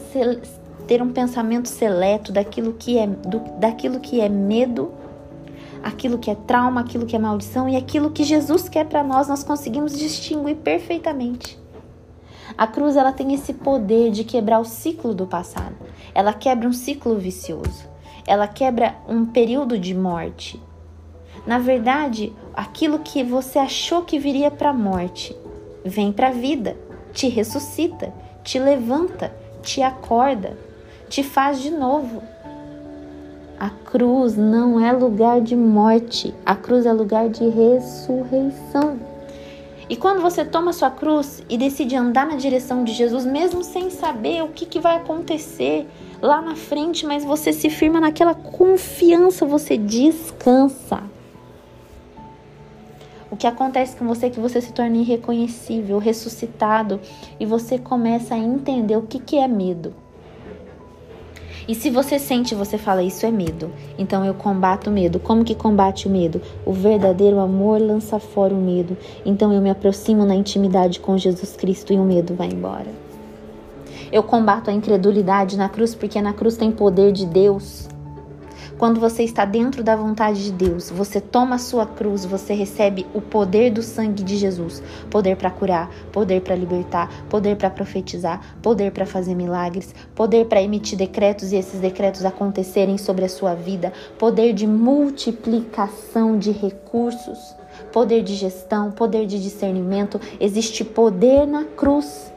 ter 0.87 1.01
um 1.01 1.11
pensamento 1.11 1.67
seleto 1.67 2.31
daquilo 2.31 2.73
que 2.73 2.97
é 2.97 3.07
do, 3.07 3.39
daquilo 3.59 3.99
que 3.99 4.21
é 4.21 4.29
medo, 4.29 4.91
aquilo 5.83 6.17
que 6.17 6.31
é 6.31 6.35
trauma, 6.35 6.81
aquilo 6.81 7.05
que 7.05 7.15
é 7.15 7.19
maldição 7.19 7.67
e 7.67 7.75
aquilo 7.75 8.11
que 8.11 8.23
Jesus 8.23 8.69
quer 8.69 8.85
para 8.85 9.03
nós, 9.03 9.27
nós 9.27 9.43
conseguimos 9.43 9.97
distinguir 9.97 10.55
perfeitamente. 10.57 11.59
A 12.57 12.65
cruz 12.65 12.95
ela 12.95 13.11
tem 13.11 13.33
esse 13.33 13.53
poder 13.53 14.09
de 14.09 14.23
quebrar 14.23 14.59
o 14.59 14.65
ciclo 14.65 15.13
do 15.13 15.27
passado. 15.27 15.75
Ela 16.15 16.33
quebra 16.33 16.67
um 16.67 16.73
ciclo 16.73 17.15
vicioso. 17.15 17.85
Ela 18.25 18.47
quebra 18.47 18.95
um 19.07 19.25
período 19.25 19.77
de 19.77 19.93
morte. 19.93 20.59
Na 21.45 21.59
verdade, 21.59 22.33
aquilo 22.53 22.99
que 22.99 23.23
você 23.23 23.59
achou 23.59 24.01
que 24.01 24.17
viria 24.17 24.49
para 24.49 24.71
a 24.71 24.73
morte 24.73 25.35
vem 25.85 26.11
para 26.11 26.29
a 26.29 26.31
vida, 26.31 26.75
te 27.13 27.29
ressuscita, 27.29 28.11
te 28.43 28.59
levanta, 28.59 29.31
te 29.61 29.81
acorda, 29.81 30.57
te 31.07 31.23
faz 31.23 31.61
de 31.61 31.69
novo. 31.69 32.21
A 33.59 33.69
cruz 33.69 34.35
não 34.35 34.79
é 34.79 34.91
lugar 34.91 35.41
de 35.41 35.55
morte, 35.55 36.33
a 36.45 36.55
cruz 36.55 36.85
é 36.85 36.91
lugar 36.91 37.29
de 37.29 37.47
ressurreição. 37.47 39.16
E 39.89 39.95
quando 39.95 40.21
você 40.21 40.43
toma 40.43 40.73
sua 40.73 40.91
cruz 40.91 41.41
e 41.49 41.57
decide 41.57 41.95
andar 41.95 42.27
na 42.27 42.35
direção 42.35 42.83
de 42.83 42.91
Jesus, 42.91 43.25
mesmo 43.25 43.63
sem 43.63 43.89
saber 43.89 44.43
o 44.43 44.49
que, 44.49 44.65
que 44.65 44.79
vai 44.79 44.97
acontecer 44.97 45.87
lá 46.21 46.41
na 46.41 46.55
frente, 46.55 47.05
mas 47.05 47.23
você 47.23 47.53
se 47.53 47.69
firma 47.69 47.99
naquela 47.99 48.35
confiança, 48.35 49.45
você 49.45 49.77
descansa. 49.77 51.03
O 53.31 53.37
que 53.37 53.47
acontece 53.47 53.95
com 53.95 54.05
você 54.07 54.25
é 54.25 54.29
que 54.29 54.39
você 54.39 54.59
se 54.59 54.73
torna 54.73 54.97
irreconhecível, 54.97 55.99
ressuscitado 55.99 56.99
e 57.39 57.45
você 57.45 57.77
começa 57.77 58.35
a 58.35 58.37
entender 58.37 58.97
o 58.97 59.03
que, 59.03 59.19
que 59.19 59.37
é 59.37 59.47
medo. 59.47 59.93
E 61.67 61.75
se 61.75 61.89
você 61.89 62.17
sente, 62.17 62.55
você 62.55 62.77
fala, 62.77 63.03
isso 63.03 63.25
é 63.25 63.31
medo. 63.31 63.69
Então 63.97 64.23
eu 64.23 64.33
combato 64.33 64.89
o 64.89 64.93
medo. 64.93 65.19
Como 65.19 65.43
que 65.43 65.53
combate 65.53 66.07
o 66.07 66.09
medo? 66.09 66.41
O 66.65 66.71
verdadeiro 66.71 67.39
amor 67.39 67.81
lança 67.81 68.19
fora 68.19 68.53
o 68.53 68.57
medo. 68.57 68.95
Então 69.25 69.51
eu 69.51 69.61
me 69.61 69.69
aproximo 69.69 70.25
na 70.25 70.33
intimidade 70.33 71.01
com 71.01 71.17
Jesus 71.17 71.57
Cristo 71.57 71.91
e 71.91 71.97
o 71.97 72.05
medo 72.05 72.33
vai 72.33 72.47
embora. 72.47 72.87
Eu 74.09 74.23
combato 74.23 74.69
a 74.69 74.73
incredulidade 74.73 75.57
na 75.57 75.67
cruz, 75.67 75.93
porque 75.93 76.21
na 76.21 76.31
cruz 76.31 76.55
tem 76.55 76.71
poder 76.71 77.11
de 77.11 77.25
Deus. 77.25 77.89
Quando 78.77 78.99
você 78.99 79.23
está 79.23 79.43
dentro 79.43 79.83
da 79.83 79.95
vontade 79.95 80.43
de 80.43 80.51
Deus, 80.51 80.91
você 80.91 81.19
toma 81.19 81.55
a 81.55 81.59
sua 81.59 81.83
cruz, 81.83 82.23
você 82.25 82.53
recebe 82.53 83.07
o 83.11 83.19
poder 83.19 83.71
do 83.71 83.81
sangue 83.81 84.21
de 84.21 84.37
Jesus, 84.37 84.83
poder 85.09 85.35
para 85.35 85.49
curar, 85.49 85.89
poder 86.11 86.41
para 86.41 86.55
libertar, 86.55 87.09
poder 87.27 87.55
para 87.55 87.71
profetizar, 87.71 88.55
poder 88.61 88.91
para 88.91 89.07
fazer 89.07 89.33
milagres, 89.33 89.95
poder 90.13 90.45
para 90.45 90.61
emitir 90.61 90.95
decretos 90.95 91.51
e 91.51 91.55
esses 91.55 91.79
decretos 91.79 92.23
acontecerem 92.23 92.99
sobre 92.99 93.25
a 93.25 93.29
sua 93.29 93.55
vida, 93.55 93.91
poder 94.19 94.53
de 94.53 94.67
multiplicação 94.67 96.37
de 96.37 96.51
recursos, 96.51 97.55
poder 97.91 98.21
de 98.21 98.35
gestão, 98.35 98.91
poder 98.91 99.25
de 99.25 99.41
discernimento, 99.41 100.21
existe 100.39 100.85
poder 100.85 101.47
na 101.47 101.63
cruz. 101.63 102.31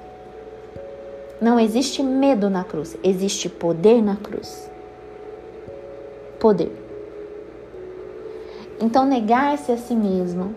Não 1.38 1.61
existe 1.61 2.03
medo 2.03 2.48
na 2.48 2.64
cruz, 2.64 2.96
existe 3.05 3.46
poder 3.46 4.00
na 4.03 4.16
cruz 4.16 4.69
poder. 6.40 6.72
Então, 8.81 9.05
negar-se 9.05 9.70
a 9.70 9.76
si 9.76 9.94
mesmo 9.94 10.55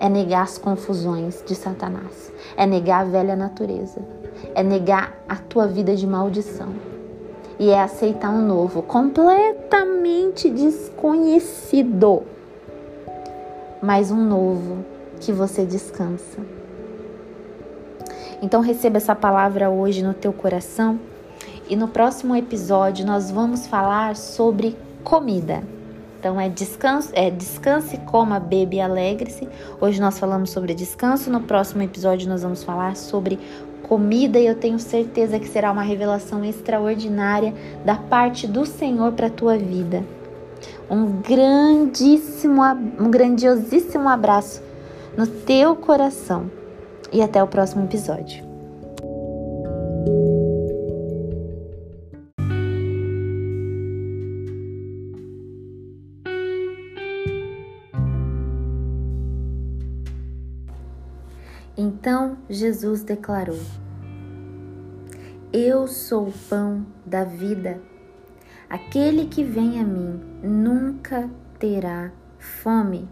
é 0.00 0.08
negar 0.08 0.42
as 0.42 0.58
confusões 0.58 1.42
de 1.46 1.54
Satanás, 1.54 2.32
é 2.56 2.66
negar 2.66 3.02
a 3.02 3.08
velha 3.08 3.36
natureza, 3.36 4.00
é 4.54 4.62
negar 4.62 5.22
a 5.28 5.36
tua 5.36 5.66
vida 5.66 5.94
de 5.94 6.06
maldição. 6.06 6.68
E 7.58 7.68
é 7.68 7.80
aceitar 7.80 8.30
um 8.30 8.40
novo, 8.40 8.82
completamente 8.82 10.48
desconhecido, 10.48 12.22
mas 13.82 14.10
um 14.10 14.24
novo 14.24 14.78
que 15.20 15.30
você 15.30 15.66
descansa. 15.66 16.40
Então 18.42 18.62
receba 18.62 18.96
essa 18.96 19.14
palavra 19.14 19.68
hoje 19.68 20.02
no 20.02 20.14
teu 20.14 20.32
coração. 20.32 20.98
E 21.68 21.76
no 21.76 21.86
próximo 21.86 22.34
episódio 22.34 23.06
nós 23.06 23.30
vamos 23.30 23.66
falar 23.66 24.16
sobre 24.16 24.74
comida. 25.04 25.62
Então 26.18 26.38
é 26.38 26.48
descanso, 26.48 27.10
é 27.14 27.30
descanse, 27.30 27.96
coma, 27.98 28.38
bebe 28.38 28.76
e 28.76 28.80
alegre-se. 28.80 29.48
Hoje 29.80 30.00
nós 30.00 30.18
falamos 30.18 30.50
sobre 30.50 30.74
descanso, 30.74 31.30
no 31.30 31.40
próximo 31.40 31.82
episódio 31.82 32.28
nós 32.28 32.42
vamos 32.42 32.62
falar 32.62 32.94
sobre 32.94 33.38
comida 33.90 34.38
e 34.38 34.46
eu 34.46 34.54
tenho 34.54 34.78
certeza 34.78 35.40
que 35.40 35.48
será 35.48 35.72
uma 35.72 35.82
revelação 35.82 36.44
extraordinária 36.44 37.54
da 37.84 37.96
parte 37.96 38.46
do 38.46 38.66
Senhor 38.66 39.12
para 39.12 39.28
a 39.28 39.30
tua 39.30 39.56
vida. 39.56 40.04
Um 40.90 41.20
grandíssimo, 41.22 42.62
um 42.98 43.10
grandiosíssimo 43.10 44.08
abraço 44.08 44.62
no 45.16 45.26
teu 45.26 45.74
coração 45.74 46.50
e 47.12 47.22
até 47.22 47.42
o 47.42 47.46
próximo 47.46 47.84
episódio. 47.84 48.44
Então 61.82 62.36
Jesus 62.46 63.02
declarou: 63.02 63.58
Eu 65.50 65.88
sou 65.88 66.28
o 66.28 66.32
pão 66.46 66.84
da 67.06 67.24
vida. 67.24 67.80
Aquele 68.68 69.24
que 69.24 69.42
vem 69.42 69.80
a 69.80 69.82
mim 69.82 70.20
nunca 70.42 71.30
terá 71.58 72.12
fome, 72.38 73.08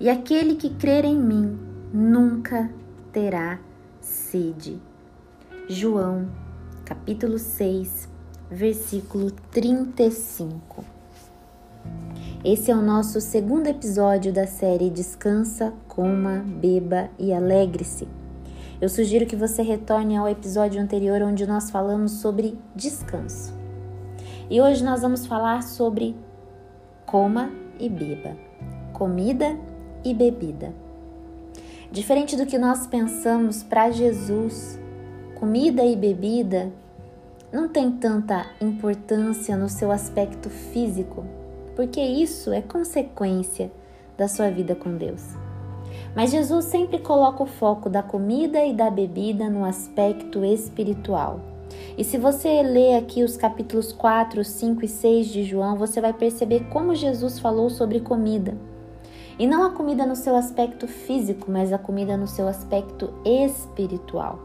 e 0.00 0.10
aquele 0.10 0.56
que 0.56 0.70
crer 0.70 1.04
em 1.04 1.16
mim 1.16 1.56
nunca 1.92 2.68
terá 3.12 3.60
sede. 4.00 4.82
João, 5.68 6.28
capítulo 6.84 7.38
6, 7.38 8.08
versículo 8.50 9.30
35. 9.52 10.97
Esse 12.44 12.70
é 12.70 12.74
o 12.74 12.80
nosso 12.80 13.20
segundo 13.20 13.66
episódio 13.66 14.32
da 14.32 14.46
série 14.46 14.90
Descansa, 14.90 15.74
Coma, 15.88 16.44
Beba 16.46 17.10
e 17.18 17.32
Alegre-se. 17.32 18.06
Eu 18.80 18.88
sugiro 18.88 19.26
que 19.26 19.34
você 19.34 19.60
retorne 19.60 20.16
ao 20.16 20.28
episódio 20.28 20.80
anterior 20.80 21.20
onde 21.20 21.44
nós 21.48 21.68
falamos 21.68 22.12
sobre 22.12 22.56
descanso. 22.76 23.52
E 24.48 24.60
hoje 24.60 24.84
nós 24.84 25.02
vamos 25.02 25.26
falar 25.26 25.64
sobre 25.64 26.14
coma 27.04 27.50
e 27.76 27.88
beba, 27.88 28.36
comida 28.92 29.58
e 30.04 30.14
bebida. 30.14 30.72
Diferente 31.90 32.36
do 32.36 32.46
que 32.46 32.56
nós 32.56 32.86
pensamos 32.86 33.64
para 33.64 33.90
Jesus, 33.90 34.78
comida 35.34 35.82
e 35.82 35.96
bebida 35.96 36.70
não 37.52 37.68
tem 37.68 37.90
tanta 37.90 38.46
importância 38.60 39.56
no 39.56 39.68
seu 39.68 39.90
aspecto 39.90 40.48
físico 40.48 41.26
porque 41.78 42.00
isso 42.00 42.52
é 42.52 42.60
consequência 42.60 43.70
da 44.16 44.26
sua 44.26 44.50
vida 44.50 44.74
com 44.74 44.96
Deus. 44.96 45.22
Mas 46.12 46.32
Jesus 46.32 46.64
sempre 46.64 46.98
coloca 46.98 47.44
o 47.44 47.46
foco 47.46 47.88
da 47.88 48.02
comida 48.02 48.66
e 48.66 48.74
da 48.74 48.90
bebida 48.90 49.48
no 49.48 49.64
aspecto 49.64 50.44
espiritual. 50.44 51.38
E 51.96 52.02
se 52.02 52.18
você 52.18 52.64
ler 52.64 52.96
aqui 52.96 53.22
os 53.22 53.36
capítulos 53.36 53.92
4, 53.92 54.44
5 54.44 54.84
e 54.84 54.88
6 54.88 55.28
de 55.28 55.44
João, 55.44 55.78
você 55.78 56.00
vai 56.00 56.12
perceber 56.12 56.64
como 56.68 56.96
Jesus 56.96 57.38
falou 57.38 57.70
sobre 57.70 58.00
comida. 58.00 58.58
E 59.38 59.46
não 59.46 59.62
a 59.62 59.70
comida 59.70 60.04
no 60.04 60.16
seu 60.16 60.34
aspecto 60.34 60.88
físico, 60.88 61.48
mas 61.48 61.72
a 61.72 61.78
comida 61.78 62.16
no 62.16 62.26
seu 62.26 62.48
aspecto 62.48 63.14
espiritual. 63.24 64.40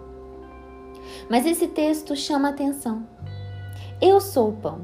Mas 1.28 1.48
esse 1.48 1.66
texto 1.66 2.16
chama 2.16 2.50
atenção. 2.50 3.08
Eu 4.00 4.22
sou 4.22 4.50
o 4.50 4.54
pão. 4.54 4.82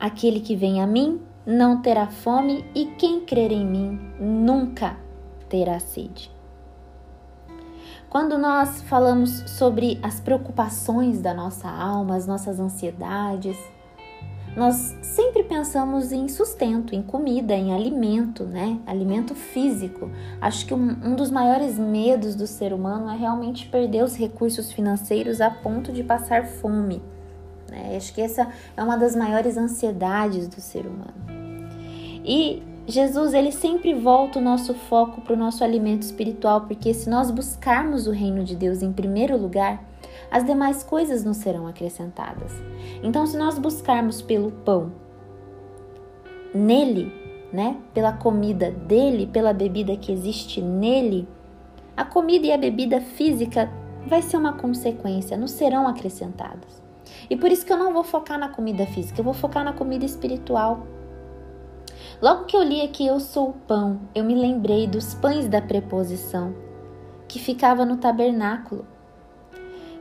Aquele 0.00 0.40
que 0.40 0.56
vem 0.56 0.80
a 0.80 0.86
mim 0.86 1.20
não 1.46 1.80
terá 1.80 2.06
fome, 2.06 2.64
e 2.74 2.86
quem 2.98 3.20
crer 3.20 3.52
em 3.52 3.66
mim 3.66 4.00
nunca 4.18 4.96
terá 5.48 5.78
sede. 5.78 6.34
Quando 8.08 8.38
nós 8.38 8.80
falamos 8.82 9.42
sobre 9.50 9.98
as 10.02 10.20
preocupações 10.20 11.20
da 11.20 11.34
nossa 11.34 11.68
alma, 11.68 12.16
as 12.16 12.26
nossas 12.26 12.60
ansiedades, 12.60 13.58
nós 14.56 14.96
sempre 15.02 15.42
pensamos 15.42 16.12
em 16.12 16.28
sustento, 16.28 16.94
em 16.94 17.02
comida, 17.02 17.54
em 17.54 17.74
alimento, 17.74 18.44
né? 18.44 18.78
Alimento 18.86 19.34
físico. 19.34 20.08
Acho 20.40 20.64
que 20.64 20.72
um, 20.72 20.90
um, 21.04 21.16
dos 21.16 21.28
maiores 21.28 21.76
medos 21.76 22.36
do 22.36 22.46
ser 22.46 22.72
humano 22.72 23.10
é 23.10 23.16
realmente 23.16 23.66
perder 23.66 24.04
os 24.04 24.14
recursos 24.14 24.70
financeiros 24.72 25.40
a 25.40 25.50
ponto 25.50 25.92
de 25.92 26.04
passar 26.04 26.46
fome. 26.46 27.02
Né? 27.74 27.96
Acho 27.96 28.14
que 28.14 28.22
essa 28.22 28.48
é 28.76 28.82
uma 28.82 28.96
das 28.96 29.16
maiores 29.16 29.56
ansiedades 29.56 30.46
do 30.46 30.60
ser 30.60 30.86
humano. 30.86 31.14
E 32.24 32.62
Jesus 32.86 33.34
ele 33.34 33.50
sempre 33.50 33.92
volta 33.92 34.38
o 34.38 34.42
nosso 34.42 34.74
foco 34.74 35.20
para 35.20 35.34
o 35.34 35.36
nosso 35.36 35.64
alimento 35.64 36.02
espiritual, 36.02 36.62
porque 36.62 36.94
se 36.94 37.10
nós 37.10 37.30
buscarmos 37.30 38.06
o 38.06 38.12
reino 38.12 38.44
de 38.44 38.54
Deus 38.54 38.82
em 38.82 38.92
primeiro 38.92 39.36
lugar, 39.36 39.82
as 40.30 40.44
demais 40.44 40.82
coisas 40.82 41.24
nos 41.24 41.38
serão 41.38 41.66
acrescentadas. 41.66 42.52
Então, 43.02 43.26
se 43.26 43.36
nós 43.36 43.58
buscarmos 43.58 44.22
pelo 44.22 44.50
pão, 44.50 44.92
nele, 46.54 47.12
né, 47.52 47.76
pela 47.92 48.12
comida 48.12 48.70
dele, 48.70 49.26
pela 49.26 49.52
bebida 49.52 49.96
que 49.96 50.12
existe 50.12 50.60
nele, 50.60 51.28
a 51.96 52.04
comida 52.04 52.46
e 52.46 52.52
a 52.52 52.58
bebida 52.58 53.00
física 53.00 53.70
vai 54.06 54.20
ser 54.22 54.36
uma 54.36 54.52
consequência, 54.54 55.36
não 55.36 55.48
serão 55.48 55.88
acrescentadas. 55.88 56.83
E 57.28 57.36
por 57.36 57.50
isso 57.50 57.64
que 57.64 57.72
eu 57.72 57.78
não 57.78 57.92
vou 57.92 58.04
focar 58.04 58.38
na 58.38 58.48
comida 58.48 58.86
física, 58.86 59.20
eu 59.20 59.24
vou 59.24 59.34
focar 59.34 59.64
na 59.64 59.72
comida 59.72 60.04
espiritual. 60.04 60.86
Logo 62.20 62.44
que 62.44 62.56
eu 62.56 62.62
li 62.62 62.80
aqui 62.80 63.06
Eu 63.06 63.18
sou 63.20 63.50
o 63.50 63.52
pão, 63.52 64.00
eu 64.14 64.24
me 64.24 64.34
lembrei 64.34 64.86
dos 64.86 65.14
pães 65.14 65.48
da 65.48 65.60
preposição 65.60 66.54
que 67.26 67.38
ficava 67.38 67.84
no 67.84 67.96
tabernáculo. 67.96 68.86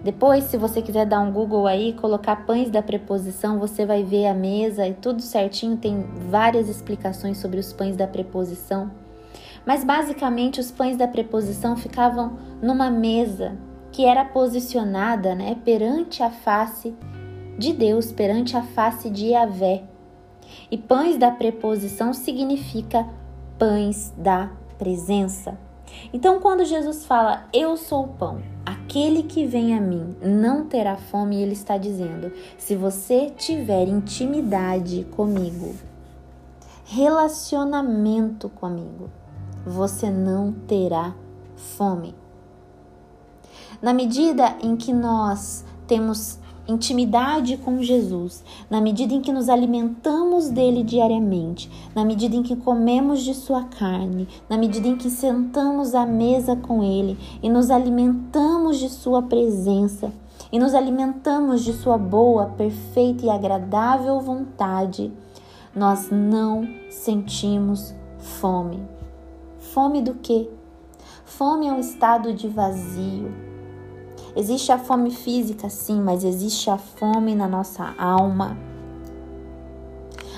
Depois, 0.03 0.43
se 0.43 0.57
você 0.57 0.81
quiser 0.81 1.05
dar 1.05 1.21
um 1.21 1.31
Google 1.31 1.65
aí, 1.65 1.93
colocar 1.93 2.45
pães 2.45 2.69
da 2.69 2.81
preposição, 2.81 3.57
você 3.57 3.85
vai 3.85 4.03
ver 4.03 4.27
a 4.27 4.33
mesa 4.33 4.85
e 4.85 4.93
tudo 4.93 5.21
certinho, 5.21 5.77
tem 5.77 6.05
várias 6.29 6.67
explicações 6.67 7.37
sobre 7.37 7.57
os 7.57 7.71
pães 7.71 7.95
da 7.95 8.05
preposição. 8.05 8.91
Mas 9.65 9.83
basicamente 9.85 10.59
os 10.59 10.69
pães 10.69 10.97
da 10.97 11.07
preposição 11.07 11.77
ficavam 11.77 12.37
numa 12.61 12.89
mesa 12.89 13.57
que 13.93 14.05
era 14.05 14.25
posicionada, 14.25 15.35
né, 15.35 15.55
perante 15.63 16.23
a 16.23 16.31
face 16.31 16.93
de 17.57 17.71
Deus, 17.71 18.11
perante 18.11 18.57
a 18.57 18.63
face 18.63 19.09
de 19.09 19.27
Yahvé. 19.27 19.83
E 20.69 20.77
pães 20.77 21.15
da 21.17 21.29
preposição 21.31 22.11
significa 22.11 23.07
pães 23.57 24.11
da 24.17 24.51
presença. 24.79 25.57
Então, 26.11 26.39
quando 26.39 26.65
Jesus 26.65 27.05
fala, 27.05 27.47
Eu 27.53 27.77
sou 27.77 28.05
o 28.05 28.07
pão, 28.07 28.41
aquele 28.65 29.21
que 29.21 29.45
vem 29.45 29.77
a 29.77 29.79
mim 29.79 30.15
não 30.21 30.65
terá 30.65 30.97
fome, 30.97 31.41
ele 31.41 31.53
está 31.53 31.77
dizendo: 31.77 32.31
se 32.57 32.75
você 32.75 33.29
tiver 33.29 33.87
intimidade 33.87 35.05
comigo, 35.15 35.75
relacionamento 36.83 38.49
comigo, 38.49 39.11
você 39.63 40.09
não 40.09 40.51
terá 40.51 41.13
fome. 41.55 42.22
Na 43.83 43.93
medida 43.93 44.55
em 44.63 44.77
que 44.77 44.93
nós 44.93 45.65
temos 45.85 46.39
intimidade 46.65 47.57
com 47.57 47.83
Jesus, 47.83 48.41
na 48.69 48.79
medida 48.79 49.13
em 49.13 49.19
que 49.19 49.33
nos 49.33 49.49
alimentamos 49.49 50.49
dele 50.49 50.85
diariamente, 50.85 51.69
na 51.93 52.05
medida 52.05 52.33
em 52.33 52.41
que 52.41 52.55
comemos 52.55 53.21
de 53.23 53.33
sua 53.33 53.63
carne, 53.63 54.25
na 54.49 54.57
medida 54.57 54.87
em 54.87 54.95
que 54.95 55.09
sentamos 55.09 55.93
à 55.93 56.05
mesa 56.05 56.55
com 56.55 56.81
ele 56.81 57.17
e 57.43 57.49
nos 57.49 57.69
alimentamos 57.69 58.79
de 58.79 58.87
sua 58.87 59.21
presença 59.21 60.13
e 60.49 60.57
nos 60.57 60.73
alimentamos 60.73 61.61
de 61.61 61.73
sua 61.73 61.97
boa, 61.97 62.45
perfeita 62.57 63.25
e 63.25 63.29
agradável 63.29 64.21
vontade, 64.21 65.11
nós 65.75 66.09
não 66.09 66.65
sentimos 66.89 67.93
fome. 68.17 68.81
Fome 69.59 70.01
do 70.01 70.13
quê? 70.13 70.49
Fome 71.25 71.67
é 71.67 71.73
um 71.73 71.79
estado 71.79 72.33
de 72.33 72.47
vazio, 72.47 73.52
Existe 74.35 74.71
a 74.71 74.79
fome 74.79 75.11
física, 75.11 75.69
sim, 75.69 76.01
mas 76.01 76.23
existe 76.23 76.69
a 76.69 76.77
fome 76.77 77.35
na 77.35 77.47
nossa 77.47 77.93
alma. 77.99 78.57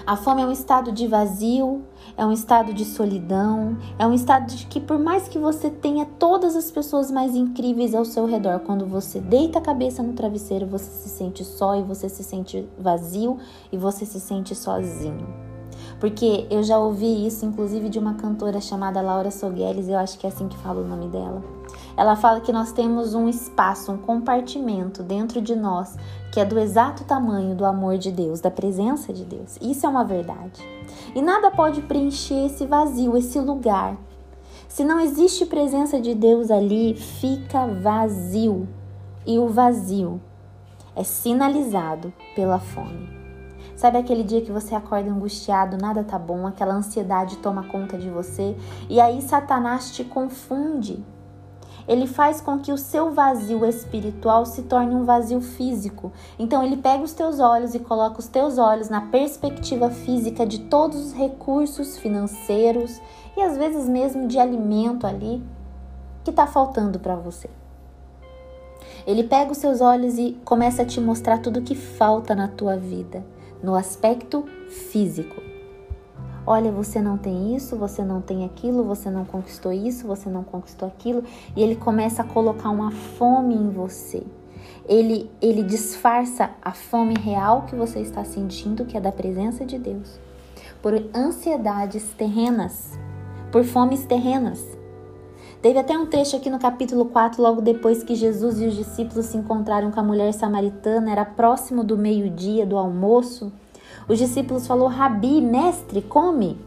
A 0.05 0.17
fome 0.17 0.41
é 0.41 0.45
um 0.45 0.51
estado 0.51 0.91
de 0.91 1.08
vazio, 1.08 1.81
é 2.17 2.25
um 2.25 2.31
estado 2.31 2.73
de 2.73 2.84
solidão, 2.84 3.77
é 3.97 4.05
um 4.05 4.13
estado 4.13 4.53
de 4.53 4.65
que, 4.67 4.79
por 4.79 4.99
mais 4.99 5.27
que 5.29 5.39
você 5.39 5.69
tenha 5.69 6.05
todas 6.05 6.55
as 6.58 6.69
pessoas 6.69 7.10
mais 7.10 7.36
incríveis 7.36 7.95
ao 7.95 8.05
seu 8.05 8.25
redor, 8.25 8.60
quando 8.60 8.86
você 8.86 9.19
deita 9.19 9.60
a 9.60 9.62
cabeça 9.62 10.03
no 10.03 10.13
travesseiro, 10.13 10.67
você 10.67 10.91
se 10.91 11.10
sente 11.10 11.43
só 11.45 11.75
e 11.75 11.81
você 11.81 12.10
se 12.10 12.23
sente 12.23 12.67
vazio 12.77 13.39
e 13.71 13.77
você 13.77 14.05
se 14.05 14.19
sente 14.19 14.53
sozinho. 14.53 15.25
Porque 15.99 16.45
eu 16.51 16.62
já 16.62 16.77
ouvi 16.77 17.25
isso, 17.25 17.45
inclusive, 17.45 17.88
de 17.88 17.97
uma 17.97 18.15
cantora 18.15 18.60
chamada 18.60 19.01
Laura 19.01 19.31
Sogueles, 19.31 19.88
eu 19.88 19.97
acho 19.97 20.19
que 20.19 20.27
é 20.27 20.29
assim 20.29 20.49
que 20.49 20.58
fala 20.58 20.81
o 20.81 20.88
nome 20.88 21.08
dela. 21.08 21.55
Ela 21.97 22.15
fala 22.15 22.41
que 22.41 22.51
nós 22.51 22.71
temos 22.71 23.13
um 23.13 23.29
espaço, 23.29 23.91
um 23.91 23.97
compartimento 23.97 25.01
dentro 25.01 25.41
de 25.41 25.55
nós 25.55 25.95
que 26.31 26.39
é 26.41 26.43
do 26.43 26.60
exato 26.60 27.05
tamanho 27.05 27.55
do 27.55 27.63
amor 27.63 27.97
de 27.97 28.12
Deus, 28.12 28.41
da 28.41 28.51
presença 28.51 29.13
de 29.13 29.23
Deus. 29.23 29.58
Isso 29.62 29.86
é 29.86 29.89
uma 29.89 30.03
verdade. 30.03 30.62
E 31.15 31.21
nada 31.21 31.49
pode 31.49 31.81
preencher 31.84 32.47
esse 32.47 32.65
vazio, 32.65 33.15
esse 33.15 33.39
lugar. 33.39 33.95
Se 34.67 34.84
não 34.84 34.99
existe 34.99 35.45
presença 35.45 36.01
de 36.01 36.13
Deus 36.13 36.51
ali, 36.51 36.93
fica 36.93 37.65
vazio. 37.67 38.67
E 39.25 39.39
o 39.39 39.47
vazio 39.47 40.19
é 40.93 41.05
sinalizado 41.05 42.12
pela 42.36 42.60
fome. 42.60 43.08
Sabe 43.77 43.97
aquele 43.97 44.23
dia 44.23 44.41
que 44.41 44.51
você 44.51 44.75
acorda 44.75 45.10
angustiado, 45.10 45.77
nada 45.77 46.03
tá 46.03 46.19
bom, 46.19 46.45
aquela 46.45 46.73
ansiedade 46.73 47.38
toma 47.38 47.63
conta 47.63 47.97
de 47.97 48.10
você 48.10 48.58
e 48.89 48.99
aí 48.99 49.21
Satanás 49.21 49.91
te 49.91 50.03
confunde 50.03 51.01
ele 51.88 52.08
faz 52.08 52.41
com 52.41 52.60
que 52.60 52.71
o 52.71 52.78
seu 52.78 53.12
vazio 53.12 53.65
espiritual 53.65 54.45
se 54.45 54.63
torne 54.63 54.95
um 54.95 55.06
vazio 55.06 55.39
físico. 55.41 56.12
Então 56.38 56.63
ele 56.63 56.78
pega 56.78 57.04
os 57.04 57.13
teus 57.13 57.39
olhos 57.39 57.76
e 57.76 57.80
coloca 57.80 58.19
os 58.19 58.28
teus 58.28 58.58
olhos 58.58 58.89
na 58.89 59.02
perspectiva 59.02 59.89
física 59.89 60.45
de 60.45 60.60
todos 60.62 61.08
os 61.08 61.13
recursos 61.13 61.98
financeiros 61.98 63.00
e 63.38 63.41
às 63.41 63.58
vezes 63.58 63.88
mesmo 63.88 64.28
de 64.28 64.39
alimento 64.39 65.06
ali 65.06 65.43
que 66.24 66.32
está 66.32 66.48
faltando 66.48 67.00
para 67.00 67.15
você. 67.15 67.50
Ele 69.06 69.24
pega 69.24 69.52
os 69.52 69.60
seus 69.60 69.82
olhos 69.82 70.17
e 70.17 70.39
começa 70.43 70.82
a 70.82 70.86
te 70.86 71.00
mostrar 71.00 71.39
tudo 71.39 71.62
que 71.62 71.76
falta 71.76 72.34
na 72.34 72.48
tua 72.48 72.76
vida, 72.76 73.24
no 73.62 73.76
aspecto 73.76 74.43
físico. 74.67 75.44
Olha, 76.47 76.71
você 76.71 77.01
não 77.01 77.17
tem 77.17 77.55
isso, 77.55 77.75
você 77.75 78.03
não 78.03 78.21
tem 78.21 78.45
aquilo, 78.45 78.84
você 78.84 79.10
não 79.10 79.25
conquistou 79.25 79.71
isso, 79.71 80.05
você 80.05 80.29
não 80.29 80.43
conquistou 80.43 80.88
aquilo, 80.88 81.23
e 81.55 81.63
ele 81.63 81.75
começa 81.75 82.21
a 82.21 82.25
colocar 82.25 82.69
uma 82.69 82.91
fome 82.91 83.55
em 83.55 83.71
você. 83.71 84.21
Ele, 84.88 85.29
ele 85.41 85.63
disfarça 85.63 86.51
a 86.62 86.71
fome 86.71 87.15
real 87.15 87.63
que 87.63 87.75
você 87.75 87.99
está 87.99 88.23
sentindo, 88.23 88.86
que 88.86 88.95
é 88.95 89.01
da 89.01 89.12
presença 89.12 89.65
de 89.65 89.79
Deus, 89.79 90.19
por 90.84 90.93
ansiedades 91.15 92.12
terrenas, 92.15 92.91
por 93.51 93.63
fomes 93.63 94.05
terrenas. 94.05 94.63
Teve 95.63 95.79
até 95.79 95.97
um 95.97 96.05
trecho 96.05 96.36
aqui 96.36 96.51
no 96.51 96.60
capítulo 96.60 97.05
4, 97.05 97.41
logo 97.41 97.60
depois 97.60 98.03
que 98.03 98.13
Jesus 98.13 98.62
e 98.62 98.67
os 98.67 98.75
discípulos 98.75 99.25
se 99.25 99.38
encontraram 99.38 99.89
com 99.89 99.99
a 99.99 100.03
mulher 100.03 100.31
samaritana, 100.31 101.12
era 101.12 101.25
próximo 101.25 101.84
do 101.84 101.97
meio-dia, 101.97 102.67
do 102.67 102.77
almoço. 102.77 103.51
Os 104.08 104.17
discípulos 104.17 104.67
falou: 104.67 104.88
"Rabi, 104.88 105.41
mestre, 105.41 106.01
come". 106.01 106.58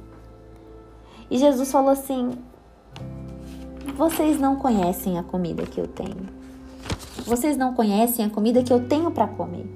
E 1.31 1.37
Jesus 1.37 1.71
falou 1.71 1.91
assim: 1.91 2.31
Vocês 3.97 4.41
não 4.41 4.57
conhecem 4.57 5.19
a 5.19 5.23
comida 5.23 5.67
que 5.67 5.81
eu 5.81 5.87
tenho. 5.87 6.39
Vocês 7.27 7.57
não 7.57 7.75
conhecem 7.75 8.25
a 8.25 8.31
comida 8.31 8.63
que 8.63 8.73
eu 8.73 8.89
tenho 8.89 9.11
para 9.11 9.27
comer. 9.27 9.67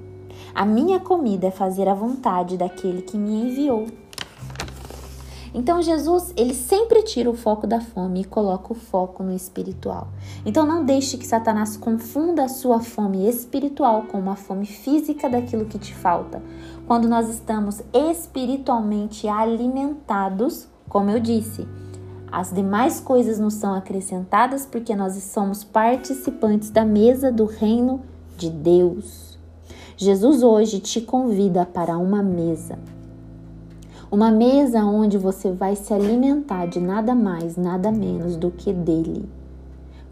A 0.55 0.65
minha 0.65 0.99
comida 0.99 1.47
é 1.47 1.51
fazer 1.51 1.87
a 1.87 1.93
vontade 1.93 2.57
daquele 2.57 3.01
que 3.01 3.17
me 3.17 3.49
enviou. 3.49 3.85
Então 5.53 5.79
Jesus, 5.83 6.33
ele 6.35 6.55
sempre 6.55 7.03
tira 7.03 7.29
o 7.29 7.35
foco 7.35 7.67
da 7.67 7.79
fome 7.79 8.21
e 8.21 8.25
coloca 8.25 8.73
o 8.73 8.75
foco 8.75 9.21
no 9.21 9.35
espiritual. 9.35 10.07
Então 10.43 10.65
não 10.65 10.83
deixe 10.83 11.15
que 11.15 11.27
Satanás 11.27 11.77
confunda 11.77 12.45
a 12.45 12.47
sua 12.47 12.79
fome 12.79 13.29
espiritual 13.29 14.03
com 14.03 14.17
uma 14.17 14.35
fome 14.35 14.65
física 14.65 15.29
daquilo 15.29 15.65
que 15.65 15.77
te 15.77 15.93
falta. 15.93 16.41
Quando 16.87 17.07
nós 17.07 17.29
estamos 17.29 17.81
espiritualmente 17.93 19.27
alimentados, 19.27 20.67
como 20.89 21.09
eu 21.09 21.19
disse, 21.19 21.67
as 22.31 22.51
demais 22.51 22.99
coisas 22.99 23.39
nos 23.39 23.53
são 23.53 23.73
acrescentadas 23.73 24.65
porque 24.65 24.95
nós 24.95 25.13
somos 25.23 25.63
participantes 25.63 26.69
da 26.69 26.83
mesa 26.83 27.31
do 27.31 27.45
reino 27.45 28.01
de 28.37 28.49
Deus. 28.49 29.37
Jesus 29.95 30.43
hoje 30.43 30.79
te 30.79 30.99
convida 31.01 31.65
para 31.65 31.97
uma 31.97 32.23
mesa 32.23 32.77
uma 34.13 34.29
mesa 34.29 34.85
onde 34.85 35.17
você 35.17 35.51
vai 35.51 35.75
se 35.75 35.91
alimentar 35.91 36.67
de 36.67 36.79
nada 36.79 37.15
mais, 37.15 37.57
nada 37.57 37.91
menos 37.91 38.35
do 38.35 38.51
que 38.51 38.71
dele. 38.71 39.27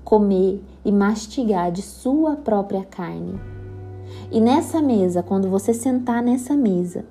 Comer 0.04 0.60
e 0.84 0.92
mastigar 0.92 1.72
de 1.72 1.84
sua 1.84 2.36
própria 2.36 2.84
carne. 2.84 3.40
E 4.32 4.40
nessa 4.40 4.82
mesa, 4.82 5.22
quando 5.22 5.50
você 5.50 5.74
sentar 5.74 6.24
nessa 6.24 6.56
mesa, 6.56 7.06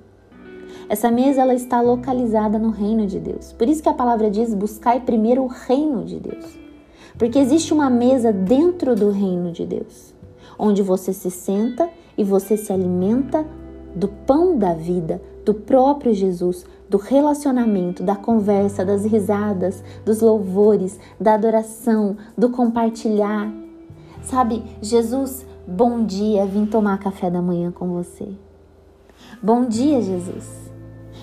essa 0.89 1.11
mesa 1.11 1.41
ela 1.41 1.53
está 1.53 1.79
localizada 1.79 2.57
no 2.57 2.69
reino 2.69 3.05
de 3.05 3.19
Deus. 3.19 3.53
Por 3.53 3.69
isso 3.69 3.83
que 3.83 3.89
a 3.89 3.93
palavra 3.93 4.29
diz: 4.29 4.53
buscai 4.53 4.99
primeiro 4.99 5.43
o 5.43 5.47
reino 5.47 6.03
de 6.03 6.19
Deus. 6.19 6.45
Porque 7.17 7.37
existe 7.37 7.73
uma 7.73 7.89
mesa 7.89 8.31
dentro 8.31 8.95
do 8.95 9.11
reino 9.11 9.51
de 9.51 9.65
Deus, 9.65 10.13
onde 10.57 10.81
você 10.81 11.13
se 11.13 11.29
senta 11.29 11.89
e 12.17 12.23
você 12.23 12.57
se 12.57 12.73
alimenta 12.73 13.45
do 13.95 14.07
pão 14.07 14.57
da 14.57 14.73
vida, 14.73 15.15
do 15.15 15.31
do 15.45 15.53
próprio 15.53 16.13
Jesus, 16.13 16.65
do 16.89 16.97
relacionamento, 16.97 18.03
da 18.03 18.15
conversa, 18.15 18.85
das 18.85 19.05
risadas, 19.05 19.83
dos 20.05 20.21
louvores, 20.21 20.99
da 21.19 21.33
adoração, 21.33 22.17
do 22.37 22.49
compartilhar. 22.49 23.51
Sabe, 24.21 24.63
Jesus, 24.81 25.45
bom 25.71 26.03
dia, 26.03 26.45
vim 26.45 26.65
tomar 26.65 26.99
café 26.99 27.29
da 27.29 27.41
manhã 27.41 27.71
com 27.71 27.87
você. 27.87 28.27
Bom 29.41 29.65
dia, 29.65 30.01
Jesus. 30.01 30.69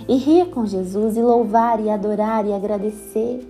E 0.08 0.16
rir 0.16 0.46
com 0.46 0.64
Jesus, 0.64 1.16
e 1.18 1.22
louvar, 1.22 1.78
e 1.80 1.90
adorar, 1.90 2.46
e 2.46 2.54
agradecer, 2.54 3.46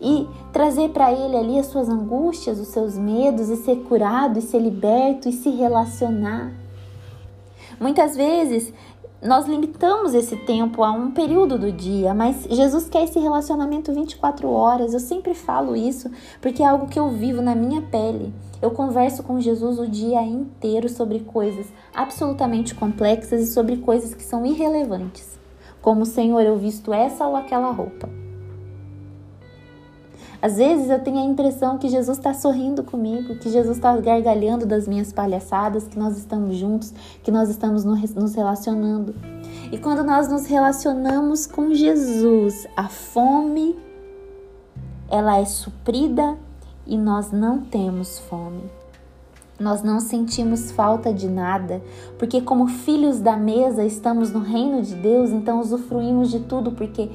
e 0.00 0.26
trazer 0.50 0.88
para 0.88 1.12
Ele 1.12 1.36
ali 1.36 1.58
as 1.58 1.66
suas 1.66 1.88
angústias, 1.88 2.58
os 2.58 2.68
seus 2.68 2.96
medos, 2.96 3.50
e 3.50 3.56
ser 3.56 3.76
curado, 3.84 4.38
e 4.38 4.42
ser 4.42 4.58
liberto, 4.58 5.28
e 5.28 5.32
se 5.32 5.50
relacionar. 5.50 6.50
Muitas 7.78 8.16
vezes 8.16 8.72
nós 9.20 9.46
limitamos 9.46 10.14
esse 10.14 10.36
tempo 10.36 10.84
a 10.84 10.92
um 10.92 11.10
período 11.10 11.58
do 11.58 11.72
dia, 11.72 12.14
mas 12.14 12.46
Jesus 12.48 12.88
quer 12.88 13.02
esse 13.02 13.18
relacionamento 13.18 13.92
24 13.92 14.48
horas. 14.48 14.94
Eu 14.94 15.00
sempre 15.00 15.34
falo 15.34 15.74
isso 15.74 16.08
porque 16.40 16.62
é 16.62 16.66
algo 16.66 16.86
que 16.86 16.98
eu 16.98 17.10
vivo 17.10 17.42
na 17.42 17.54
minha 17.54 17.82
pele. 17.82 18.32
Eu 18.62 18.70
converso 18.70 19.24
com 19.24 19.40
Jesus 19.40 19.80
o 19.80 19.88
dia 19.88 20.22
inteiro 20.22 20.88
sobre 20.88 21.20
coisas 21.20 21.66
absolutamente 21.92 22.76
complexas 22.76 23.42
e 23.42 23.52
sobre 23.52 23.78
coisas 23.78 24.14
que 24.14 24.22
são 24.22 24.46
irrelevantes, 24.46 25.38
como 25.82 26.06
Senhor, 26.06 26.42
eu 26.42 26.56
visto 26.56 26.92
essa 26.92 27.26
ou 27.26 27.34
aquela 27.34 27.72
roupa. 27.72 28.27
Às 30.40 30.56
vezes 30.56 30.88
eu 30.88 31.00
tenho 31.00 31.18
a 31.18 31.24
impressão 31.24 31.78
que 31.78 31.88
Jesus 31.88 32.16
está 32.16 32.32
sorrindo 32.32 32.84
comigo, 32.84 33.36
que 33.36 33.50
Jesus 33.50 33.76
está 33.76 33.96
gargalhando 33.96 34.64
das 34.66 34.86
minhas 34.86 35.12
palhaçadas, 35.12 35.88
que 35.88 35.98
nós 35.98 36.16
estamos 36.16 36.56
juntos, 36.56 36.94
que 37.22 37.30
nós 37.30 37.48
estamos 37.48 37.84
nos 37.84 38.34
relacionando. 38.34 39.14
E 39.72 39.78
quando 39.78 40.04
nós 40.04 40.28
nos 40.28 40.46
relacionamos 40.46 41.46
com 41.46 41.74
Jesus, 41.74 42.66
a 42.76 42.88
fome 42.88 43.76
ela 45.10 45.38
é 45.38 45.44
suprida 45.44 46.36
e 46.86 46.96
nós 46.96 47.32
não 47.32 47.60
temos 47.60 48.18
fome. 48.18 48.62
Nós 49.58 49.82
não 49.82 49.98
sentimos 49.98 50.70
falta 50.70 51.12
de 51.12 51.28
nada, 51.28 51.82
porque, 52.16 52.40
como 52.40 52.68
filhos 52.68 53.18
da 53.18 53.36
mesa, 53.36 53.84
estamos 53.84 54.30
no 54.30 54.38
reino 54.38 54.82
de 54.82 54.94
Deus, 54.94 55.30
então 55.30 55.60
usufruímos 55.60 56.30
de 56.30 56.40
tudo, 56.40 56.72
porque 56.72 57.10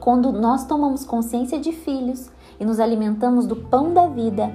quando 0.00 0.32
nós 0.32 0.66
tomamos 0.66 1.04
consciência 1.04 1.60
de 1.60 1.70
filhos, 1.70 2.30
e 2.58 2.64
nos 2.64 2.80
alimentamos 2.80 3.46
do 3.46 3.56
pão 3.56 3.92
da 3.92 4.06
vida, 4.06 4.52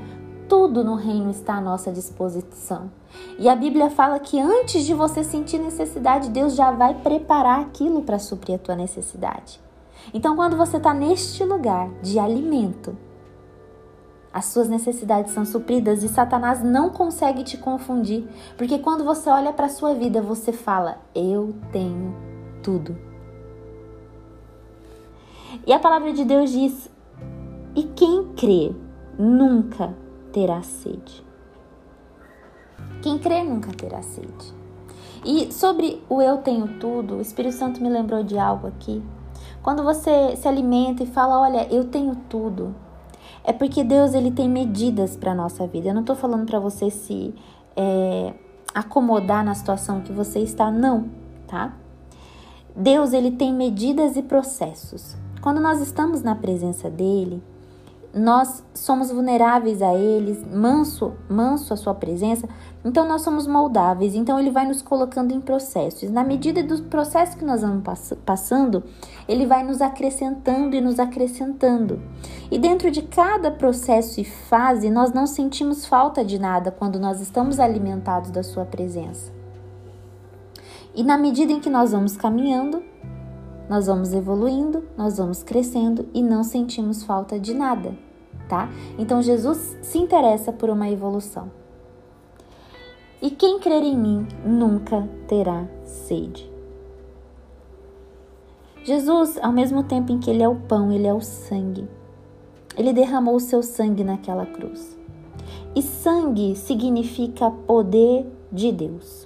tudo 0.48 0.84
no 0.84 0.96
reino 0.96 1.30
está 1.30 1.56
à 1.56 1.62
nossa 1.62 1.92
disposição. 1.92 2.92
E 3.38 3.48
a 3.48 3.56
Bíblia 3.56 3.90
fala 3.90 4.20
que 4.20 4.40
antes 4.40 4.86
de 4.86 4.94
você 4.94 5.24
sentir 5.24 5.60
necessidade, 5.60 6.30
Deus 6.30 6.56
já 6.56 6.72
vai 6.72 6.96
preparar 6.96 7.62
aquilo 7.62 8.02
para 8.02 8.20
suprir 8.20 8.56
a 8.56 8.60
tua 8.60 8.76
necessidade. 8.76 9.62
Então, 10.14 10.36
quando 10.36 10.58
você 10.58 10.78
está 10.78 10.94
neste 10.94 11.44
lugar 11.44 11.90
de 12.02 12.18
alimento, 12.18 12.98
as 14.32 14.46
suas 14.46 14.70
necessidades 14.70 15.34
são 15.34 15.44
supridas 15.44 16.04
e 16.04 16.08
Satanás 16.08 16.64
não 16.64 16.90
consegue 16.90 17.44
te 17.44 17.58
confundir, 17.58 18.28
porque 18.58 18.80
quando 18.80 19.04
você 19.04 19.30
olha 19.30 19.52
para 19.52 19.66
a 19.66 19.70
sua 19.70 19.94
vida, 19.94 20.22
você 20.22 20.52
fala: 20.52 21.00
Eu 21.14 21.56
tenho 21.72 22.16
tudo. 22.62 22.96
E 25.66 25.74
a 25.74 25.80
palavra 25.80 26.14
de 26.14 26.24
Deus 26.24 26.52
diz: 26.52 26.90
e 27.76 27.84
quem 27.84 28.34
crê 28.36 28.72
nunca 29.18 29.94
terá 30.32 30.62
sede. 30.62 31.24
Quem 33.02 33.18
crê 33.18 33.44
nunca 33.44 33.72
terá 33.72 34.02
sede. 34.02 34.54
E 35.26 35.52
sobre 35.52 36.02
o 36.10 36.22
eu 36.22 36.38
tenho 36.38 36.80
tudo, 36.80 37.16
o 37.16 37.22
Espírito 37.22 37.56
Santo 37.56 37.82
me 37.82 37.90
lembrou 37.90 38.24
de 38.24 38.38
algo 38.38 38.68
aqui. 38.68 39.04
Quando 39.62 39.84
você 39.84 40.36
se 40.36 40.48
alimenta 40.48 41.04
e 41.04 41.08
fala, 41.08 41.40
olha, 41.40 41.68
eu 41.74 41.86
tenho 41.86 42.16
tudo, 42.30 42.74
é 43.44 43.52
porque 43.52 43.84
Deus 43.84 44.14
ele 44.14 44.32
tem 44.32 44.50
medidas 44.50 45.18
para 45.18 45.36
nossa 45.36 45.68
vida. 45.68 45.90
Eu 45.90 45.94
não 45.94 46.02
estou 46.02 46.16
falando 46.16 46.46
para 46.46 46.60
você 46.60 46.90
se 46.90 47.34
é, 47.76 48.34
acomodar 48.74 49.44
na 49.44 49.54
situação 49.54 50.02
que 50.02 50.12
você 50.12 50.40
está, 50.40 50.72
não, 50.72 51.10
tá? 51.48 51.74
Deus 52.76 53.12
ele 53.12 53.32
tem 53.32 53.54
medidas 53.54 54.16
e 54.16 54.22
processos. 54.22 55.16
Quando 55.42 55.60
nós 55.60 55.82
estamos 55.82 56.22
na 56.22 56.36
presença 56.36 56.90
dele, 56.90 57.44
nós 58.14 58.64
somos 58.74 59.12
vulneráveis 59.12 59.82
a 59.82 59.94
eles, 59.94 60.44
manso, 60.52 61.14
manso 61.30 61.74
a 61.74 61.78
sua 61.78 61.94
presença, 61.94 62.50
então 62.84 63.08
nós 63.08 63.22
somos 63.22 63.46
moldáveis, 63.46 64.16
então 64.16 64.40
ele 64.40 64.50
vai 64.50 64.66
nos 64.66 64.82
colocando 64.82 65.32
em 65.32 65.40
processos. 65.40 66.10
Na 66.10 66.24
medida 66.24 66.64
do 66.64 66.82
processo 66.84 67.38
que 67.38 67.46
nós 67.46 67.62
vamos 67.62 67.84
pass 67.84 68.14
passando, 68.26 68.84
ele 69.28 69.46
vai 69.46 69.64
nos 69.64 69.80
acrescentando 69.80 70.76
e 70.76 70.82
nos 70.82 71.00
acrescentando. 71.00 72.02
E 72.50 72.58
dentro 72.58 72.90
de 72.90 73.04
cada 73.04 73.52
processo 73.52 74.20
e 74.20 74.24
fase, 74.24 74.90
nós 74.90 75.14
não 75.14 75.28
sentimos 75.28 75.86
falta 75.86 76.26
de 76.26 76.40
nada 76.40 76.72
quando 76.72 77.00
nós 77.00 77.22
estamos 77.22 77.60
alimentados 77.60 78.32
da 78.32 78.42
sua 78.42 78.66
presença. 78.66 79.32
E 80.96 81.04
na 81.04 81.18
medida 81.18 81.52
em 81.52 81.60
que 81.60 81.70
nós 81.70 81.92
vamos 81.92 82.18
caminhando, 82.18 82.82
nós 83.70 83.86
vamos 83.86 84.14
evoluindo, 84.14 84.84
nós 84.98 85.18
vamos 85.18 85.44
crescendo 85.44 86.08
e 86.14 86.24
não 86.24 86.44
sentimos 86.44 87.04
falta 87.04 87.40
de 87.40 87.54
nada, 87.54 87.96
tá? 88.50 88.70
Então 88.98 89.22
Jesus 89.22 89.78
se 89.82 90.00
interessa 90.00 90.52
por 90.52 90.70
uma 90.70 90.90
evolução. 90.90 91.52
E 93.22 93.30
quem 93.30 93.60
crer 93.60 93.84
em 93.84 93.98
mim 93.98 94.28
nunca 94.46 95.08
terá 95.28 95.68
sede. 95.84 96.50
Jesus, 98.84 99.38
ao 99.42 99.52
mesmo 99.52 99.84
tempo 99.84 100.12
em 100.12 100.20
que 100.20 100.30
ele 100.30 100.42
é 100.42 100.48
o 100.48 100.56
pão, 100.56 100.92
ele 100.92 101.06
é 101.06 101.14
o 101.14 101.22
sangue. 101.22 101.88
Ele 102.78 102.94
derramou 102.94 103.36
o 103.36 103.40
seu 103.40 103.62
sangue 103.62 104.06
naquela 104.06 104.46
cruz. 104.46 104.98
E 105.76 105.82
sangue 105.82 106.56
significa 106.56 107.52
poder 107.52 108.26
de 108.52 108.72
Deus. 108.72 109.19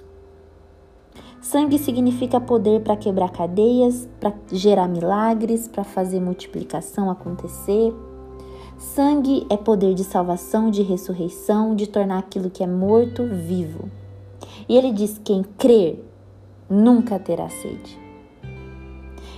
Sangue 1.54 1.78
significa 1.78 2.40
poder 2.40 2.80
para 2.80 2.96
quebrar 2.96 3.30
cadeias, 3.30 4.08
para 4.18 4.32
gerar 4.50 4.88
milagres, 4.88 5.68
para 5.68 5.84
fazer 5.84 6.18
multiplicação 6.18 7.08
acontecer. 7.08 7.94
Sangue 8.76 9.46
é 9.48 9.56
poder 9.56 9.94
de 9.94 10.02
salvação, 10.02 10.68
de 10.68 10.82
ressurreição, 10.82 11.76
de 11.76 11.86
tornar 11.86 12.18
aquilo 12.18 12.50
que 12.50 12.64
é 12.64 12.66
morto 12.66 13.24
vivo. 13.28 13.88
E 14.68 14.76
ele 14.76 14.90
diz: 14.90 15.20
quem 15.22 15.44
crer 15.44 16.04
nunca 16.68 17.20
terá 17.20 17.48
sede. 17.48 18.00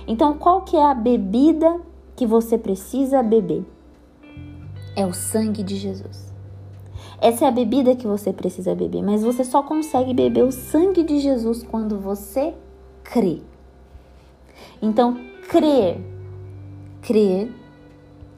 Então, 0.07 0.33
qual 0.39 0.61
que 0.61 0.75
é 0.75 0.89
a 0.89 0.95
bebida 0.95 1.79
que 2.15 2.25
você 2.25 2.57
precisa 2.57 3.21
beber? 3.21 3.63
É 4.95 5.05
o 5.05 5.13
sangue 5.13 5.61
de 5.61 5.75
Jesus. 5.75 6.26
Essa 7.19 7.45
é 7.45 7.47
a 7.47 7.51
bebida 7.51 7.95
que 7.95 8.05
você 8.05 8.31
precisa 8.31 8.75
beber, 8.75 9.01
mas 9.01 9.23
você 9.23 9.43
só 9.43 9.63
consegue 9.63 10.13
beber 10.13 10.43
o 10.43 10.51
sangue 10.51 11.03
de 11.03 11.19
Jesus 11.19 11.63
quando 11.63 11.97
você 11.97 12.53
crê. 13.03 13.41
Então, 14.79 15.17
crer, 15.49 15.99
crer 17.01 17.51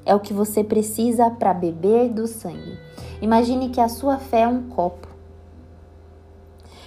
é 0.06 0.16
o 0.16 0.20
que 0.20 0.34
você 0.34 0.64
precisa 0.64 1.30
para 1.30 1.54
beber 1.54 2.10
do 2.10 2.26
sangue. 2.26 2.80
Imagine 3.22 3.70
que 3.70 3.82
a 3.82 3.90
sua 3.90 4.18
fé 4.18 4.42
é 4.42 4.48
um 4.48 4.70
copo. 4.70 5.10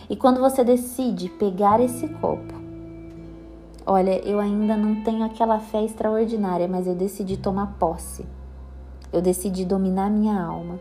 E 0.09 0.17
quando 0.17 0.41
você 0.41 0.65
decide 0.65 1.29
pegar 1.29 1.79
esse 1.79 2.09
copo, 2.09 2.55
olha, 3.87 4.19
eu 4.27 4.41
ainda 4.41 4.77
não 4.77 5.03
tenho 5.03 5.25
aquela 5.25 5.59
fé 5.59 5.85
extraordinária, 5.85 6.67
mas 6.67 6.87
eu 6.87 6.95
decidi 6.95 7.37
tomar 7.37 7.77
posse. 7.79 8.25
Eu 9.13 9.21
decidi 9.21 9.67
dominar 9.67 10.11
minha 10.11 10.43
alma. 10.43 10.81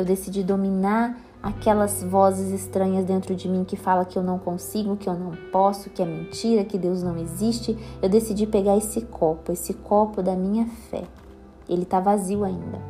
Eu 0.00 0.04
decidi 0.06 0.42
dominar 0.42 1.20
aquelas 1.42 2.02
vozes 2.02 2.58
estranhas 2.58 3.04
dentro 3.04 3.36
de 3.36 3.46
mim 3.50 3.64
que 3.64 3.76
fala 3.76 4.06
que 4.06 4.16
eu 4.16 4.22
não 4.22 4.38
consigo, 4.38 4.96
que 4.96 5.06
eu 5.06 5.12
não 5.12 5.32
posso, 5.52 5.90
que 5.90 6.00
é 6.00 6.06
mentira, 6.06 6.64
que 6.64 6.78
Deus 6.78 7.02
não 7.02 7.18
existe. 7.18 7.76
Eu 8.00 8.08
decidi 8.08 8.46
pegar 8.46 8.78
esse 8.78 9.02
copo, 9.02 9.52
esse 9.52 9.74
copo 9.74 10.22
da 10.22 10.34
minha 10.34 10.64
fé. 10.90 11.02
Ele 11.68 11.82
está 11.82 12.00
vazio 12.00 12.44
ainda. 12.44 12.80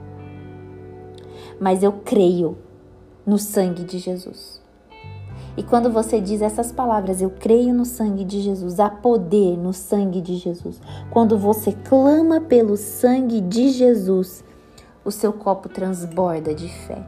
Mas 1.58 1.82
eu 1.82 1.94
creio 2.04 2.56
no 3.26 3.38
sangue 3.38 3.82
de 3.82 3.98
Jesus. 3.98 4.62
E 5.56 5.64
quando 5.64 5.90
você 5.90 6.20
diz 6.20 6.40
essas 6.42 6.70
palavras, 6.70 7.20
eu 7.20 7.30
creio 7.30 7.74
no 7.74 7.84
sangue 7.84 8.24
de 8.24 8.40
Jesus, 8.40 8.78
há 8.78 8.88
poder 8.88 9.58
no 9.58 9.72
sangue 9.72 10.20
de 10.20 10.36
Jesus. 10.36 10.80
Quando 11.10 11.36
você 11.36 11.72
clama 11.72 12.40
pelo 12.40 12.76
sangue 12.76 13.40
de 13.40 13.70
Jesus, 13.70 14.44
o 15.10 15.12
seu 15.12 15.32
copo 15.32 15.68
transborda 15.68 16.54
de 16.54 16.68
fé. 16.68 17.04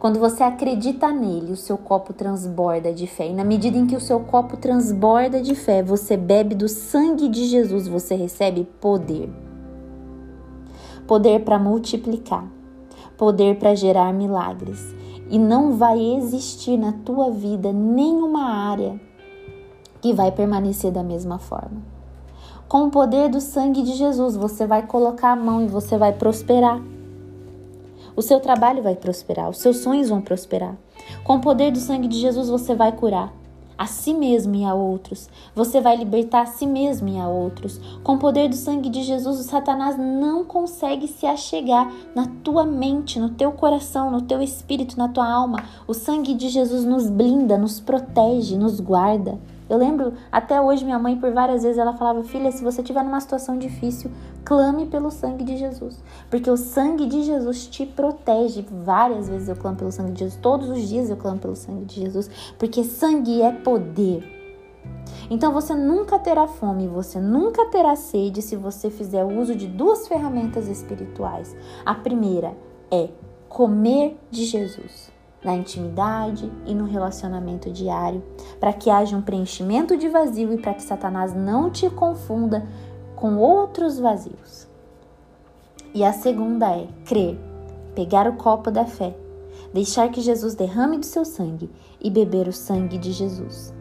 Quando 0.00 0.18
você 0.18 0.42
acredita 0.42 1.12
nele, 1.12 1.52
o 1.52 1.56
seu 1.56 1.78
copo 1.78 2.12
transborda 2.12 2.92
de 2.92 3.06
fé. 3.06 3.28
E 3.28 3.32
na 3.32 3.44
medida 3.44 3.78
em 3.78 3.86
que 3.86 3.94
o 3.94 4.00
seu 4.00 4.20
copo 4.20 4.56
transborda 4.56 5.40
de 5.40 5.54
fé, 5.54 5.82
você 5.82 6.16
bebe 6.16 6.54
do 6.54 6.68
sangue 6.68 7.28
de 7.28 7.44
Jesus, 7.44 7.86
você 7.86 8.14
recebe 8.14 8.64
poder. 8.80 9.30
Poder 11.06 11.44
para 11.44 11.58
multiplicar, 11.58 12.46
poder 13.16 13.58
para 13.58 13.74
gerar 13.74 14.12
milagres. 14.12 14.94
E 15.28 15.38
não 15.38 15.76
vai 15.76 16.00
existir 16.16 16.76
na 16.76 16.92
tua 16.92 17.30
vida 17.30 17.72
nenhuma 17.72 18.42
área 18.42 19.00
que 20.00 20.12
vai 20.12 20.32
permanecer 20.32 20.90
da 20.90 21.02
mesma 21.02 21.38
forma. 21.38 21.99
Com 22.70 22.84
o 22.84 22.90
poder 22.92 23.28
do 23.28 23.40
sangue 23.40 23.82
de 23.82 23.94
Jesus, 23.94 24.36
você 24.36 24.64
vai 24.64 24.86
colocar 24.86 25.32
a 25.32 25.36
mão 25.36 25.60
e 25.60 25.66
você 25.66 25.98
vai 25.98 26.12
prosperar. 26.12 26.80
O 28.14 28.22
seu 28.22 28.38
trabalho 28.38 28.80
vai 28.80 28.94
prosperar, 28.94 29.50
os 29.50 29.58
seus 29.58 29.78
sonhos 29.78 30.08
vão 30.08 30.20
prosperar. 30.20 30.76
Com 31.24 31.34
o 31.34 31.40
poder 31.40 31.72
do 31.72 31.80
sangue 31.80 32.06
de 32.06 32.20
Jesus, 32.20 32.48
você 32.48 32.72
vai 32.72 32.92
curar 32.92 33.34
a 33.76 33.86
si 33.86 34.14
mesmo 34.14 34.54
e 34.54 34.64
a 34.64 34.72
outros. 34.72 35.28
Você 35.52 35.80
vai 35.80 35.96
libertar 35.96 36.42
a 36.42 36.46
si 36.46 36.64
mesmo 36.64 37.08
e 37.08 37.18
a 37.18 37.26
outros. 37.26 37.80
Com 38.04 38.14
o 38.14 38.18
poder 38.18 38.48
do 38.48 38.54
sangue 38.54 38.88
de 38.88 39.02
Jesus, 39.02 39.40
o 39.40 39.42
Satanás 39.42 39.98
não 39.98 40.44
consegue 40.44 41.08
se 41.08 41.26
achegar 41.26 41.92
na 42.14 42.28
tua 42.44 42.64
mente, 42.64 43.18
no 43.18 43.30
teu 43.30 43.50
coração, 43.50 44.12
no 44.12 44.22
teu 44.22 44.40
espírito, 44.40 44.96
na 44.96 45.08
tua 45.08 45.28
alma. 45.28 45.64
O 45.88 45.92
sangue 45.92 46.34
de 46.34 46.48
Jesus 46.48 46.84
nos 46.84 47.10
blinda, 47.10 47.58
nos 47.58 47.80
protege, 47.80 48.56
nos 48.56 48.78
guarda. 48.78 49.40
Eu 49.70 49.78
lembro 49.78 50.14
até 50.32 50.60
hoje 50.60 50.84
minha 50.84 50.98
mãe 50.98 51.16
por 51.16 51.30
várias 51.30 51.62
vezes 51.62 51.78
ela 51.78 51.92
falava: 51.92 52.24
"Filha, 52.24 52.50
se 52.50 52.64
você 52.64 52.80
estiver 52.80 53.04
numa 53.04 53.20
situação 53.20 53.56
difícil, 53.56 54.10
clame 54.44 54.86
pelo 54.86 55.12
sangue 55.12 55.44
de 55.44 55.56
Jesus, 55.56 56.02
porque 56.28 56.50
o 56.50 56.56
sangue 56.56 57.06
de 57.06 57.22
Jesus 57.22 57.68
te 57.68 57.86
protege". 57.86 58.66
Várias 58.68 59.28
vezes 59.28 59.48
eu 59.48 59.54
clamo 59.54 59.76
pelo 59.76 59.92
sangue 59.92 60.10
de 60.10 60.18
Jesus, 60.18 60.40
todos 60.42 60.68
os 60.68 60.88
dias 60.88 61.08
eu 61.08 61.16
clamo 61.16 61.38
pelo 61.38 61.54
sangue 61.54 61.84
de 61.84 62.00
Jesus, 62.00 62.28
porque 62.58 62.82
sangue 62.82 63.42
é 63.42 63.52
poder. 63.52 64.24
Então 65.30 65.52
você 65.52 65.72
nunca 65.72 66.18
terá 66.18 66.48
fome, 66.48 66.88
você 66.88 67.20
nunca 67.20 67.66
terá 67.66 67.94
sede 67.94 68.42
se 68.42 68.56
você 68.56 68.90
fizer 68.90 69.24
uso 69.24 69.54
de 69.54 69.68
duas 69.68 70.08
ferramentas 70.08 70.66
espirituais. 70.66 71.54
A 71.86 71.94
primeira 71.94 72.56
é 72.90 73.10
comer 73.48 74.18
de 74.32 74.46
Jesus 74.46 75.19
na 75.42 75.54
intimidade 75.54 76.50
e 76.66 76.74
no 76.74 76.84
relacionamento 76.84 77.70
diário, 77.70 78.22
para 78.58 78.72
que 78.72 78.90
haja 78.90 79.16
um 79.16 79.22
preenchimento 79.22 79.96
de 79.96 80.08
vazio 80.08 80.52
e 80.52 80.58
para 80.58 80.74
que 80.74 80.82
Satanás 80.82 81.34
não 81.34 81.70
te 81.70 81.88
confunda 81.88 82.66
com 83.16 83.36
outros 83.36 83.98
vazios. 83.98 84.68
E 85.94 86.04
a 86.04 86.12
segunda 86.12 86.70
é 86.70 86.86
crer, 87.04 87.38
pegar 87.94 88.28
o 88.28 88.36
copo 88.36 88.70
da 88.70 88.84
fé, 88.84 89.16
deixar 89.72 90.10
que 90.10 90.20
Jesus 90.20 90.54
derrame 90.54 90.98
do 90.98 91.06
seu 91.06 91.24
sangue 91.24 91.70
e 92.00 92.10
beber 92.10 92.46
o 92.46 92.52
sangue 92.52 92.98
de 92.98 93.12
Jesus 93.12 93.74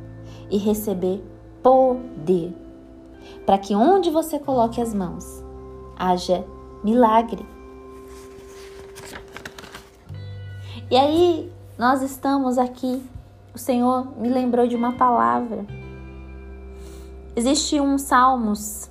e 0.49 0.57
receber 0.57 1.23
poder, 1.61 2.55
para 3.45 3.57
que 3.57 3.75
onde 3.75 4.09
você 4.09 4.39
coloque 4.39 4.81
as 4.81 4.93
mãos 4.93 5.43
haja 5.95 6.45
milagre 6.83 7.45
E 10.91 10.97
aí, 10.97 11.53
nós 11.77 12.01
estamos 12.01 12.57
aqui. 12.57 13.07
O 13.53 13.59
Senhor 13.59 14.19
me 14.19 14.27
lembrou 14.27 14.67
de 14.67 14.75
uma 14.75 14.93
palavra. 14.93 15.63
Existe 17.35 17.79
um 17.79 17.99
Salmos, 17.99 18.89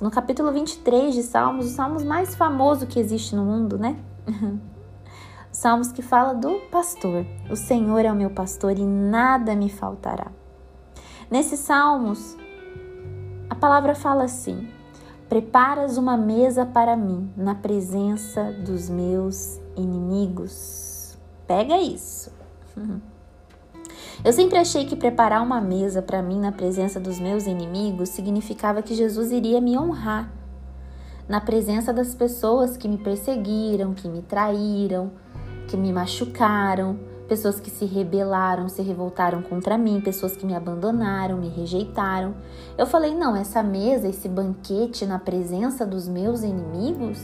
no 0.00 0.12
capítulo 0.12 0.52
23 0.52 1.12
de 1.12 1.24
Salmos, 1.24 1.66
o 1.66 1.70
Salmos 1.70 2.04
mais 2.04 2.36
famoso 2.36 2.86
que 2.86 3.00
existe 3.00 3.34
no 3.34 3.44
mundo, 3.44 3.76
né? 3.76 3.98
Salmos 5.50 5.90
que 5.90 6.02
fala 6.02 6.34
do 6.34 6.54
pastor. 6.70 7.26
O 7.50 7.56
Senhor 7.56 8.04
é 8.04 8.12
o 8.12 8.14
meu 8.14 8.30
pastor 8.30 8.78
e 8.78 8.84
nada 8.84 9.56
me 9.56 9.68
faltará. 9.68 10.30
Nesses 11.28 11.58
Salmos, 11.58 12.36
a 13.50 13.56
palavra 13.56 13.96
fala 13.96 14.22
assim: 14.22 14.68
Preparas 15.28 15.98
uma 15.98 16.16
mesa 16.16 16.64
para 16.64 16.96
mim 16.96 17.28
na 17.36 17.56
presença 17.56 18.52
dos 18.64 18.88
meus 18.88 19.60
inimigos. 19.76 20.89
Pega 21.50 21.76
isso. 21.78 22.30
Eu 24.24 24.32
sempre 24.32 24.56
achei 24.56 24.84
que 24.84 24.94
preparar 24.94 25.42
uma 25.42 25.60
mesa 25.60 26.00
para 26.00 26.22
mim 26.22 26.38
na 26.38 26.52
presença 26.52 27.00
dos 27.00 27.18
meus 27.18 27.44
inimigos 27.44 28.10
significava 28.10 28.82
que 28.82 28.94
Jesus 28.94 29.32
iria 29.32 29.60
me 29.60 29.76
honrar 29.76 30.30
na 31.28 31.40
presença 31.40 31.92
das 31.92 32.14
pessoas 32.14 32.76
que 32.76 32.86
me 32.86 32.98
perseguiram, 32.98 33.94
que 33.94 34.08
me 34.08 34.22
traíram, 34.22 35.10
que 35.66 35.76
me 35.76 35.92
machucaram, 35.92 37.00
pessoas 37.26 37.58
que 37.58 37.68
se 37.68 37.84
rebelaram, 37.84 38.68
se 38.68 38.80
revoltaram 38.80 39.42
contra 39.42 39.76
mim, 39.76 40.00
pessoas 40.00 40.36
que 40.36 40.46
me 40.46 40.54
abandonaram, 40.54 41.36
me 41.36 41.48
rejeitaram. 41.48 42.36
Eu 42.78 42.86
falei: 42.86 43.12
não, 43.12 43.34
essa 43.34 43.60
mesa, 43.60 44.06
esse 44.06 44.28
banquete 44.28 45.04
na 45.04 45.18
presença 45.18 45.84
dos 45.84 46.06
meus 46.06 46.44
inimigos 46.44 47.18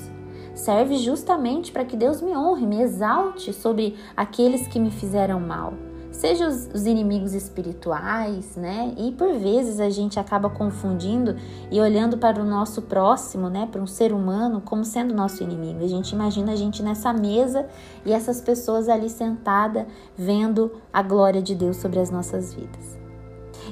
serve 0.57 0.96
justamente 0.96 1.70
para 1.70 1.84
que 1.84 1.96
Deus 1.96 2.20
me 2.20 2.36
honre, 2.36 2.66
me 2.66 2.80
exalte 2.80 3.52
sobre 3.52 3.96
aqueles 4.16 4.66
que 4.66 4.80
me 4.80 4.90
fizeram 4.90 5.38
mal. 5.38 5.74
Seja 6.11 6.48
os, 6.48 6.66
os, 6.72 6.86
inimigos 6.86 7.34
espirituais, 7.34 8.57
né? 8.57 8.94
E 8.96 9.12
por 9.12 9.34
vezes 9.34 9.78
a 9.78 9.90
gente 9.90 10.18
acaba 10.18 10.48
confundindo 10.48 11.36
e 11.70 11.78
olhando 11.78 12.16
para 12.16 12.40
o 12.40 12.44
nosso 12.44 12.80
próximo, 12.80 13.50
né? 13.50 13.68
Para 13.70 13.82
um 13.82 13.86
ser 13.86 14.14
humano 14.14 14.62
como 14.62 14.82
sendo 14.82 15.14
nosso 15.14 15.42
inimigo. 15.42 15.84
A 15.84 15.88
gente 15.88 16.12
imagina 16.12 16.52
a 16.52 16.57
gente 16.57 16.82
nessa 16.82 17.12
mesa 17.12 17.68
e 18.02 18.14
essas 18.14 18.40
pessoas 18.40 18.88
ali 18.88 19.11
sentada 19.11 19.86
vendo 20.16 20.72
a 20.90 21.02
glória 21.02 21.42
de 21.42 21.54
Deus 21.54 21.76
sobre 21.76 21.98
as 21.98 22.11
nossas 22.11 22.54
vidas. 22.54 22.98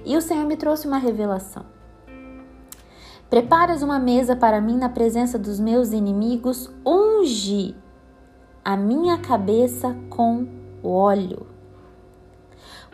E 0.05 0.15
o 0.15 0.21
Senhor 0.21 0.45
me 0.45 0.57
trouxe 0.57 0.87
uma 0.87 0.99
revelação. 0.99 1.65
Preparas 3.35 3.83
uma 3.83 3.99
mesa 3.99 4.37
para 4.37 4.61
mim 4.61 4.77
na 4.77 4.89
presença 4.89 5.37
dos 5.37 5.59
meus 5.59 5.91
inimigos, 5.91 6.71
unge 6.87 7.75
a 8.65 8.77
minha 8.77 9.19
cabeça 9.19 9.93
com 10.09 10.47
óleo. 10.85 11.45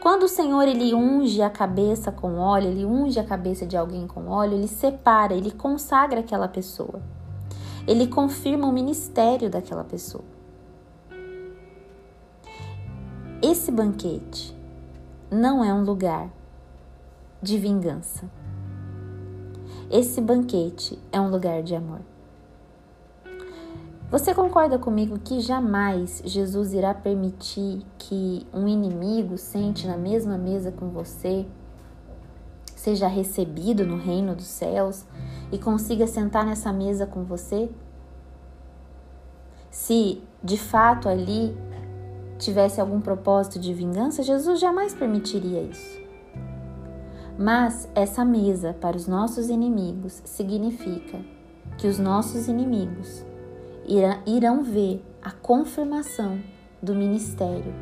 Quando 0.01 0.23
o 0.23 0.29
Senhor 0.29 0.63
ele 0.63 0.95
unge 0.95 1.43
a 1.43 1.51
cabeça 1.51 2.11
com 2.11 2.39
óleo, 2.39 2.69
ele 2.69 2.87
unge 2.87 3.21
a 3.21 3.23
cabeça 3.23 3.67
de 3.67 3.77
alguém 3.77 4.07
com 4.07 4.29
óleo, 4.29 4.55
ele 4.55 4.67
separa, 4.67 5.35
ele 5.35 5.51
consagra 5.51 6.21
aquela 6.21 6.49
pessoa. 6.49 7.03
Ele 7.87 8.07
confirma 8.07 8.67
o 8.67 8.73
ministério 8.73 9.51
daquela 9.51 9.85
pessoa. 9.85 10.25
Esse 13.43 13.71
banquete 13.71 14.57
não 15.31 15.63
é 15.63 15.75
um 15.75 15.85
lugar 15.85 16.31
de 17.43 17.59
vingança. 17.59 18.40
Esse 19.91 20.21
banquete 20.21 20.97
é 21.11 21.21
um 21.21 21.31
lugar 21.31 21.65
de 21.65 21.75
amor. 21.75 21.99
Você 24.09 24.33
concorda 24.33 24.79
comigo 24.79 25.19
que 25.19 25.41
jamais 25.41 26.23
Jesus 26.25 26.73
irá 26.73 26.95
permitir 26.95 27.85
que 27.99 28.47
um 28.55 28.69
inimigo 28.69 29.37
sente 29.37 29.89
na 29.89 29.97
mesma 29.97 30.39
mesa 30.39 30.71
com 30.71 30.91
você, 30.91 31.45
seja 32.77 33.09
recebido 33.09 33.85
no 33.85 33.97
reino 33.97 34.37
dos 34.37 34.47
céus 34.47 35.05
e 35.51 35.59
consiga 35.59 36.07
sentar 36.07 36.47
nessa 36.47 36.73
mesa 36.73 37.05
com 37.05 37.25
você? 37.25 37.69
Se 39.73 40.23
de 40.41 40.57
fato 40.57 41.09
ali 41.09 41.57
tivesse 42.39 42.81
algum 42.81 43.01
propósito 43.01 43.59
de 43.59 43.75
vingança, 43.75 44.23
Jesus 44.23 44.61
jamais 44.61 44.95
permitiria 44.95 45.63
isso. 45.63 46.00
Mas 47.43 47.89
essa 47.95 48.23
mesa 48.23 48.77
para 48.79 48.99
os 48.99 49.07
nossos 49.07 49.49
inimigos 49.49 50.21
significa 50.27 51.19
que 51.79 51.87
os 51.87 51.99
nossos 51.99 52.49
inimigos 52.49 53.25
irão 54.27 54.63
ver 54.63 55.03
a 55.23 55.31
confirmação 55.31 56.39
do 56.83 56.95
ministério, 56.95 57.73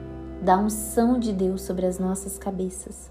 da 0.44 0.56
unção 0.56 1.18
de 1.18 1.32
Deus 1.32 1.62
sobre 1.62 1.86
as 1.86 1.98
nossas 1.98 2.38
cabeças, 2.38 3.10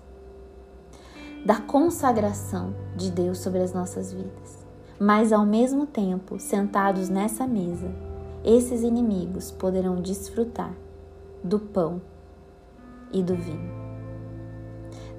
da 1.46 1.60
consagração 1.60 2.74
de 2.96 3.12
Deus 3.12 3.40
sobre 3.40 3.60
as 3.60 3.74
nossas 3.74 4.14
vidas. 4.14 4.66
Mas 4.98 5.34
ao 5.34 5.46
mesmo 5.46 5.86
tempo, 5.86 6.40
sentados 6.40 7.10
nessa 7.10 7.46
mesa, 7.46 7.94
esses 8.46 8.84
inimigos 8.84 9.52
poderão 9.52 10.02
desfrutar 10.02 10.74
do 11.44 11.60
pão 11.60 12.02
e 13.12 13.22
do 13.22 13.36
vinho. 13.36 13.77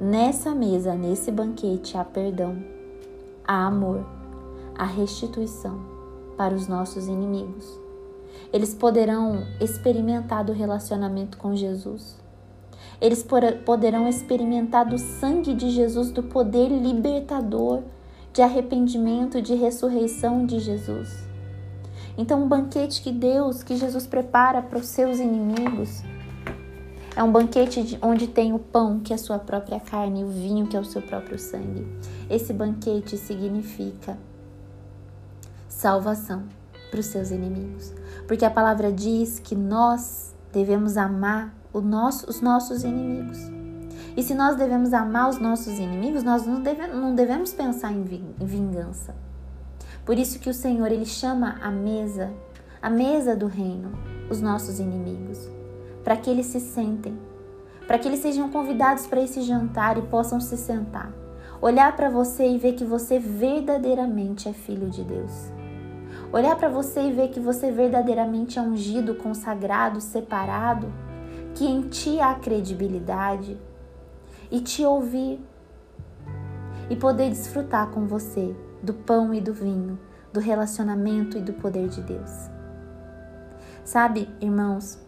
Nessa 0.01 0.55
mesa, 0.55 0.95
nesse 0.95 1.33
banquete, 1.33 1.97
há 1.97 2.05
perdão, 2.05 2.57
há 3.45 3.67
amor, 3.67 4.07
há 4.77 4.85
restituição 4.85 5.81
para 6.37 6.55
os 6.55 6.69
nossos 6.69 7.09
inimigos. 7.09 7.69
Eles 8.53 8.73
poderão 8.73 9.45
experimentar 9.61 10.45
do 10.45 10.53
relacionamento 10.53 11.37
com 11.37 11.57
Jesus. 11.57 12.17
Eles 13.01 13.27
poderão 13.67 14.07
experimentar 14.07 14.89
do 14.89 14.99
sangue 14.99 15.53
de 15.53 15.69
Jesus, 15.69 16.13
do 16.13 16.23
poder 16.23 16.69
libertador, 16.69 17.83
de 18.33 18.41
arrependimento, 18.41 19.43
de 19.43 19.57
ressurreição 19.57 20.47
de 20.47 20.61
Jesus. 20.61 21.27
Então, 22.17 22.45
o 22.45 22.47
banquete 22.47 23.03
que 23.03 23.11
Deus, 23.11 23.65
que 23.65 23.77
Jesus 23.77 24.07
prepara 24.07 24.63
para 24.63 24.79
os 24.79 24.87
seus 24.87 25.19
inimigos, 25.19 26.05
é 27.19 27.23
um 27.25 27.33
banquete 27.33 27.99
onde 28.01 28.29
tem 28.29 28.53
o 28.53 28.61
pão, 28.61 29.01
que 29.01 29.13
é 29.13 29.17
a 29.17 29.19
sua 29.19 29.41
própria 29.41 29.81
carne, 29.81 30.21
e 30.21 30.25
o 30.25 30.29
vinho, 30.29 30.69
que 30.69 30.77
é 30.77 30.81
o 30.81 30.85
seu 30.85 31.03
próprio 31.03 31.37
sangue. 31.37 31.85
Esse 32.31 32.53
banquete 32.53 33.17
significa 33.17 34.17
salvação 35.69 36.45
para 36.89 37.01
os 37.01 37.07
seus 37.07 37.33
inimigos. 37.33 37.93
Porque 38.29 38.45
a 38.45 38.51
palavra 38.51 38.93
diz 38.93 39.41
que 39.41 39.57
nós 39.57 40.33
devemos 40.53 40.97
amar 40.97 41.53
nosso, 41.75 42.31
os 42.31 42.41
nossos 42.41 42.85
inimigos. 42.85 43.39
E 44.17 44.23
se 44.23 44.33
nós 44.33 44.55
devemos 44.55 44.93
amar 44.93 45.29
os 45.29 45.41
nossos 45.41 45.77
inimigos, 45.81 46.23
nós 46.23 46.47
não 46.47 46.63
devemos, 46.63 46.97
não 46.97 47.17
devemos 47.17 47.53
pensar 47.53 47.93
em 47.93 48.05
vingança. 48.39 49.13
Por 50.07 50.17
isso 50.17 50.39
que 50.39 50.49
o 50.49 50.55
Senhor 50.55 50.93
ele 50.93 51.05
chama 51.05 51.57
a 51.61 51.69
mesa, 51.69 52.33
a 52.81 52.89
mesa 52.89 53.35
do 53.35 53.49
reino, 53.49 53.91
os 54.31 54.41
nossos 54.41 54.79
inimigos, 54.79 55.58
para 56.05 56.17
que 56.17 56.31
eles 56.31 56.47
se 56.47 56.61
sentem, 56.61 57.19
para 57.87 57.99
que 57.99 58.09
eles 58.09 58.21
sejam 58.21 58.51
convidados 58.51 59.07
para 59.07 59.21
esse 59.21 59.43
jantar 59.43 59.99
e 59.99 60.03
possam 60.03 60.41
se 60.41 60.57
sentar, 60.57 61.13
olhar 61.61 61.95
para 61.97 62.09
você 62.09 62.49
e 62.49 62.59
ver 62.59 62.75
que 62.75 62.85
você 62.85 63.19
verdadeiramente 63.19 64.49
é 64.49 64.53
filho 64.53 64.89
de 64.89 65.03
Deus. 65.03 65.51
Olhar 66.33 66.57
para 66.57 66.69
você 66.69 67.03
e 67.03 67.13
ver 67.13 67.29
que 67.29 67.41
você 67.41 67.71
verdadeiramente 67.71 68.59
é 68.59 68.63
ungido, 68.63 69.15
consagrado, 69.15 70.01
separado, 70.01 70.93
que 71.55 71.65
em 71.65 71.83
ti 71.89 72.21
há 72.21 72.35
credibilidade, 72.35 73.59
e 74.51 74.61
te 74.61 74.85
ouvir 74.85 75.41
e 76.89 76.97
poder 76.97 77.29
desfrutar 77.31 77.89
com 77.91 78.07
você 78.07 78.55
do 78.83 78.95
pão 78.95 79.35
e 79.35 79.41
do 79.41 79.53
vinho, 79.53 79.99
do 80.33 80.41
relacionamento 80.41 81.37
e 81.37 81.41
do 81.41 81.53
poder 81.53 81.89
de 81.89 82.01
Deus. 82.01 82.31
Sabe, 83.85 84.29
irmãos, 84.41 84.99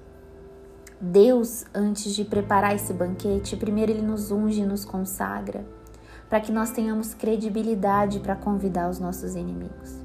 Deus, 1.03 1.64
antes 1.74 2.14
de 2.14 2.26
preparar 2.26 2.74
esse 2.74 2.92
banquete, 2.92 3.57
primeiro 3.57 3.90
ele 3.90 4.03
nos 4.03 4.30
unge 4.30 4.61
e 4.61 4.66
nos 4.66 4.84
consagra, 4.84 5.64
para 6.28 6.42
que 6.42 6.53
nós 6.53 6.72
tenhamos 6.72 7.14
credibilidade 7.14 8.20
para 8.20 8.36
convidar 8.36 8.90
os 8.90 9.01
nossos 9.01 9.34
inimigos. 9.34 9.98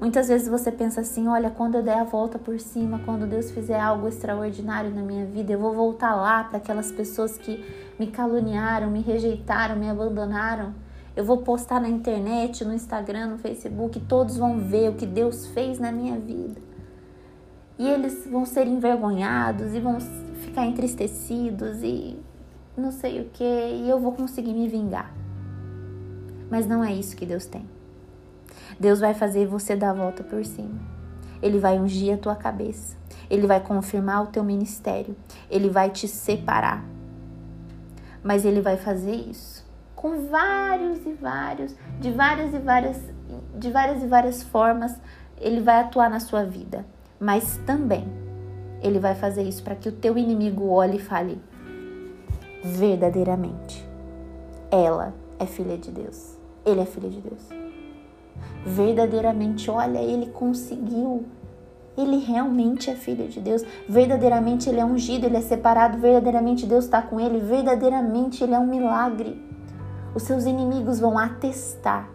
Muitas 0.00 0.28
vezes 0.28 0.46
você 0.46 0.70
pensa 0.70 1.00
assim: 1.00 1.26
olha, 1.26 1.50
quando 1.50 1.74
eu 1.74 1.82
der 1.82 1.98
a 1.98 2.04
volta 2.04 2.38
por 2.38 2.60
cima, 2.60 3.00
quando 3.04 3.26
Deus 3.26 3.50
fizer 3.50 3.80
algo 3.80 4.06
extraordinário 4.06 4.94
na 4.94 5.02
minha 5.02 5.26
vida, 5.26 5.52
eu 5.52 5.58
vou 5.58 5.74
voltar 5.74 6.14
lá 6.14 6.44
para 6.44 6.58
aquelas 6.58 6.92
pessoas 6.92 7.36
que 7.36 7.64
me 7.98 8.06
caluniaram, 8.06 8.88
me 8.88 9.00
rejeitaram, 9.00 9.74
me 9.74 9.90
abandonaram. 9.90 10.72
Eu 11.16 11.24
vou 11.24 11.38
postar 11.38 11.80
na 11.80 11.88
internet, 11.88 12.64
no 12.64 12.72
Instagram, 12.72 13.26
no 13.26 13.38
Facebook, 13.38 13.98
todos 13.98 14.36
vão 14.36 14.60
ver 14.60 14.90
o 14.90 14.94
que 14.94 15.06
Deus 15.06 15.48
fez 15.48 15.80
na 15.80 15.90
minha 15.90 16.20
vida. 16.20 16.69
E 17.80 17.88
eles 17.88 18.26
vão 18.30 18.44
ser 18.44 18.66
envergonhados 18.66 19.74
e 19.74 19.80
vão 19.80 19.98
ficar 20.42 20.66
entristecidos 20.66 21.82
e 21.82 22.14
não 22.76 22.92
sei 22.92 23.22
o 23.22 23.30
que, 23.30 23.42
e 23.42 23.88
eu 23.88 23.98
vou 23.98 24.12
conseguir 24.12 24.52
me 24.52 24.68
vingar. 24.68 25.10
Mas 26.50 26.66
não 26.66 26.84
é 26.84 26.92
isso 26.92 27.16
que 27.16 27.24
Deus 27.24 27.46
tem. 27.46 27.66
Deus 28.78 29.00
vai 29.00 29.14
fazer 29.14 29.46
você 29.46 29.74
dar 29.74 29.92
a 29.92 29.94
volta 29.94 30.22
por 30.22 30.44
cima. 30.44 30.78
Ele 31.40 31.58
vai 31.58 31.78
ungir 31.78 32.12
a 32.12 32.18
tua 32.18 32.36
cabeça. 32.36 32.98
Ele 33.30 33.46
vai 33.46 33.60
confirmar 33.60 34.24
o 34.24 34.26
teu 34.26 34.44
ministério. 34.44 35.16
Ele 35.50 35.70
vai 35.70 35.88
te 35.88 36.06
separar. 36.06 36.84
Mas 38.22 38.44
ele 38.44 38.60
vai 38.60 38.76
fazer 38.76 39.14
isso 39.14 39.66
com 39.96 40.28
vários 40.28 40.98
e 41.06 41.14
vários, 41.14 41.74
de 41.98 42.10
várias 42.10 42.52
e 42.52 42.58
várias, 42.58 43.02
de 43.54 43.70
várias 43.70 44.02
e 44.02 44.06
várias 44.06 44.42
formas, 44.42 45.00
ele 45.38 45.62
vai 45.62 45.80
atuar 45.80 46.10
na 46.10 46.20
sua 46.20 46.44
vida. 46.44 46.84
Mas 47.20 47.58
também 47.66 48.08
ele 48.82 48.98
vai 48.98 49.14
fazer 49.14 49.42
isso 49.42 49.62
para 49.62 49.76
que 49.76 49.88
o 49.88 49.92
teu 49.92 50.16
inimigo 50.16 50.68
olhe 50.68 50.96
e 50.96 51.00
fale: 51.00 51.40
verdadeiramente, 52.64 53.86
ela 54.70 55.14
é 55.38 55.46
filha 55.46 55.76
de 55.76 55.90
Deus. 55.90 56.38
Ele 56.64 56.80
é 56.80 56.86
filho 56.86 57.10
de 57.10 57.20
Deus 57.20 57.60
verdadeiramente, 58.64 59.70
olha, 59.70 59.98
ele 59.98 60.26
conseguiu. 60.26 61.24
Ele 61.96 62.18
realmente 62.18 62.88
é 62.88 62.94
filho 62.94 63.28
de 63.28 63.40
Deus. 63.40 63.64
Verdadeiramente 63.88 64.68
ele 64.68 64.80
é 64.80 64.84
ungido, 64.84 65.26
ele 65.26 65.36
é 65.36 65.40
separado. 65.40 65.98
Verdadeiramente 65.98 66.66
Deus 66.66 66.84
está 66.84 67.02
com 67.02 67.20
ele. 67.20 67.40
Verdadeiramente 67.40 68.42
ele 68.42 68.54
é 68.54 68.58
um 68.58 68.66
milagre. 68.66 69.42
Os 70.14 70.22
seus 70.22 70.44
inimigos 70.44 70.98
vão 71.00 71.18
atestar. 71.18 72.08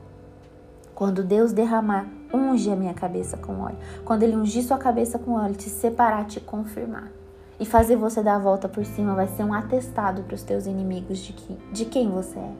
Quando 0.96 1.24
Deus 1.24 1.52
derramar, 1.52 2.08
unge 2.36 2.70
a 2.70 2.76
minha 2.76 2.94
cabeça 2.94 3.38
com 3.38 3.62
óleo. 3.62 3.78
Quando 4.04 4.24
ele 4.24 4.36
ungir 4.36 4.64
sua 4.64 4.78
cabeça 4.78 5.18
com 5.18 5.32
óleo, 5.34 5.56
te 5.56 5.70
separar, 5.70 6.26
te 6.26 6.40
confirmar 6.40 7.12
e 7.60 7.66
fazer 7.66 7.96
você 7.96 8.22
dar 8.22 8.36
a 8.36 8.40
volta 8.40 8.68
por 8.68 8.86
cima, 8.86 9.16
vai 9.16 9.28
ser 9.28 9.44
um 9.44 9.54
atestado 9.54 10.24
para 10.24 10.36
os 10.36 10.44
teus 10.44 10.66
inimigos 10.66 11.20
de, 11.20 11.34
que, 11.34 11.58
de 11.72 11.86
quem 11.86 12.10
você 12.10 12.38
é. 12.38 12.52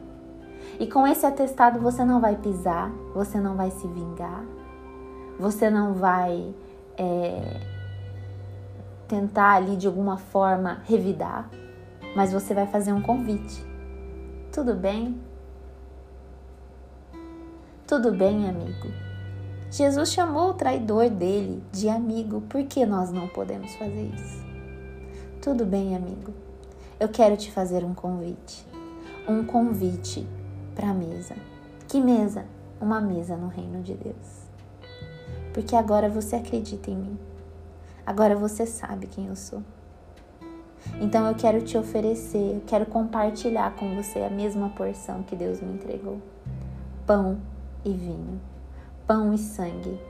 E 0.80 0.86
com 0.86 1.06
esse 1.06 1.24
atestado 1.24 1.80
você 1.80 2.04
não 2.04 2.20
vai 2.20 2.36
pisar, 2.36 2.90
você 3.14 3.38
não 3.38 3.56
vai 3.56 3.70
se 3.70 3.86
vingar, 3.86 4.44
você 5.38 5.68
não 5.68 5.94
vai 5.94 6.54
é, 6.96 7.60
tentar 9.06 9.54
ali 9.54 9.76
de 9.76 9.86
alguma 9.86 10.16
forma 10.16 10.80
revidar, 10.84 11.48
mas 12.14 12.32
você 12.32 12.54
vai 12.54 12.66
fazer 12.66 12.92
um 12.92 13.02
convite. 13.02 13.64
Tudo 14.52 14.74
bem? 14.74 15.20
Tudo 17.86 18.10
bem, 18.10 18.48
amigo? 18.48 19.05
Jesus 19.70 20.12
chamou 20.12 20.50
o 20.50 20.54
traidor 20.54 21.10
dele 21.10 21.62
de 21.72 21.88
amigo, 21.88 22.40
por 22.42 22.62
que 22.64 22.86
nós 22.86 23.10
não 23.10 23.26
podemos 23.28 23.74
fazer 23.74 24.10
isso? 24.14 24.44
Tudo 25.42 25.66
bem, 25.66 25.96
amigo? 25.96 26.32
Eu 26.98 27.08
quero 27.08 27.36
te 27.36 27.50
fazer 27.50 27.84
um 27.84 27.92
convite. 27.92 28.64
Um 29.28 29.44
convite 29.44 30.26
para 30.74 30.90
a 30.90 30.94
mesa. 30.94 31.34
Que 31.88 32.00
mesa? 32.00 32.46
Uma 32.80 33.00
mesa 33.00 33.36
no 33.36 33.48
reino 33.48 33.82
de 33.82 33.94
Deus. 33.94 34.46
Porque 35.52 35.74
agora 35.74 36.08
você 36.08 36.36
acredita 36.36 36.90
em 36.90 36.96
mim. 36.96 37.18
Agora 38.06 38.36
você 38.36 38.64
sabe 38.64 39.08
quem 39.08 39.26
eu 39.26 39.36
sou. 39.36 39.62
Então 41.00 41.26
eu 41.26 41.34
quero 41.34 41.60
te 41.62 41.76
oferecer, 41.76 42.54
eu 42.54 42.62
quero 42.66 42.86
compartilhar 42.86 43.74
com 43.74 43.94
você 43.96 44.20
a 44.20 44.30
mesma 44.30 44.68
porção 44.70 45.22
que 45.22 45.34
Deus 45.34 45.60
me 45.60 45.74
entregou: 45.74 46.20
pão 47.04 47.38
e 47.84 47.92
vinho, 47.92 48.40
pão 49.06 49.32
e 49.32 49.38
sangue, 49.38 50.00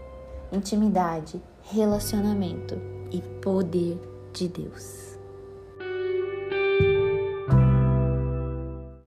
intimidade, 0.50 1.40
relacionamento 1.62 2.80
e 3.10 3.20
poder 3.42 4.00
de 4.32 4.48
Deus. 4.48 5.05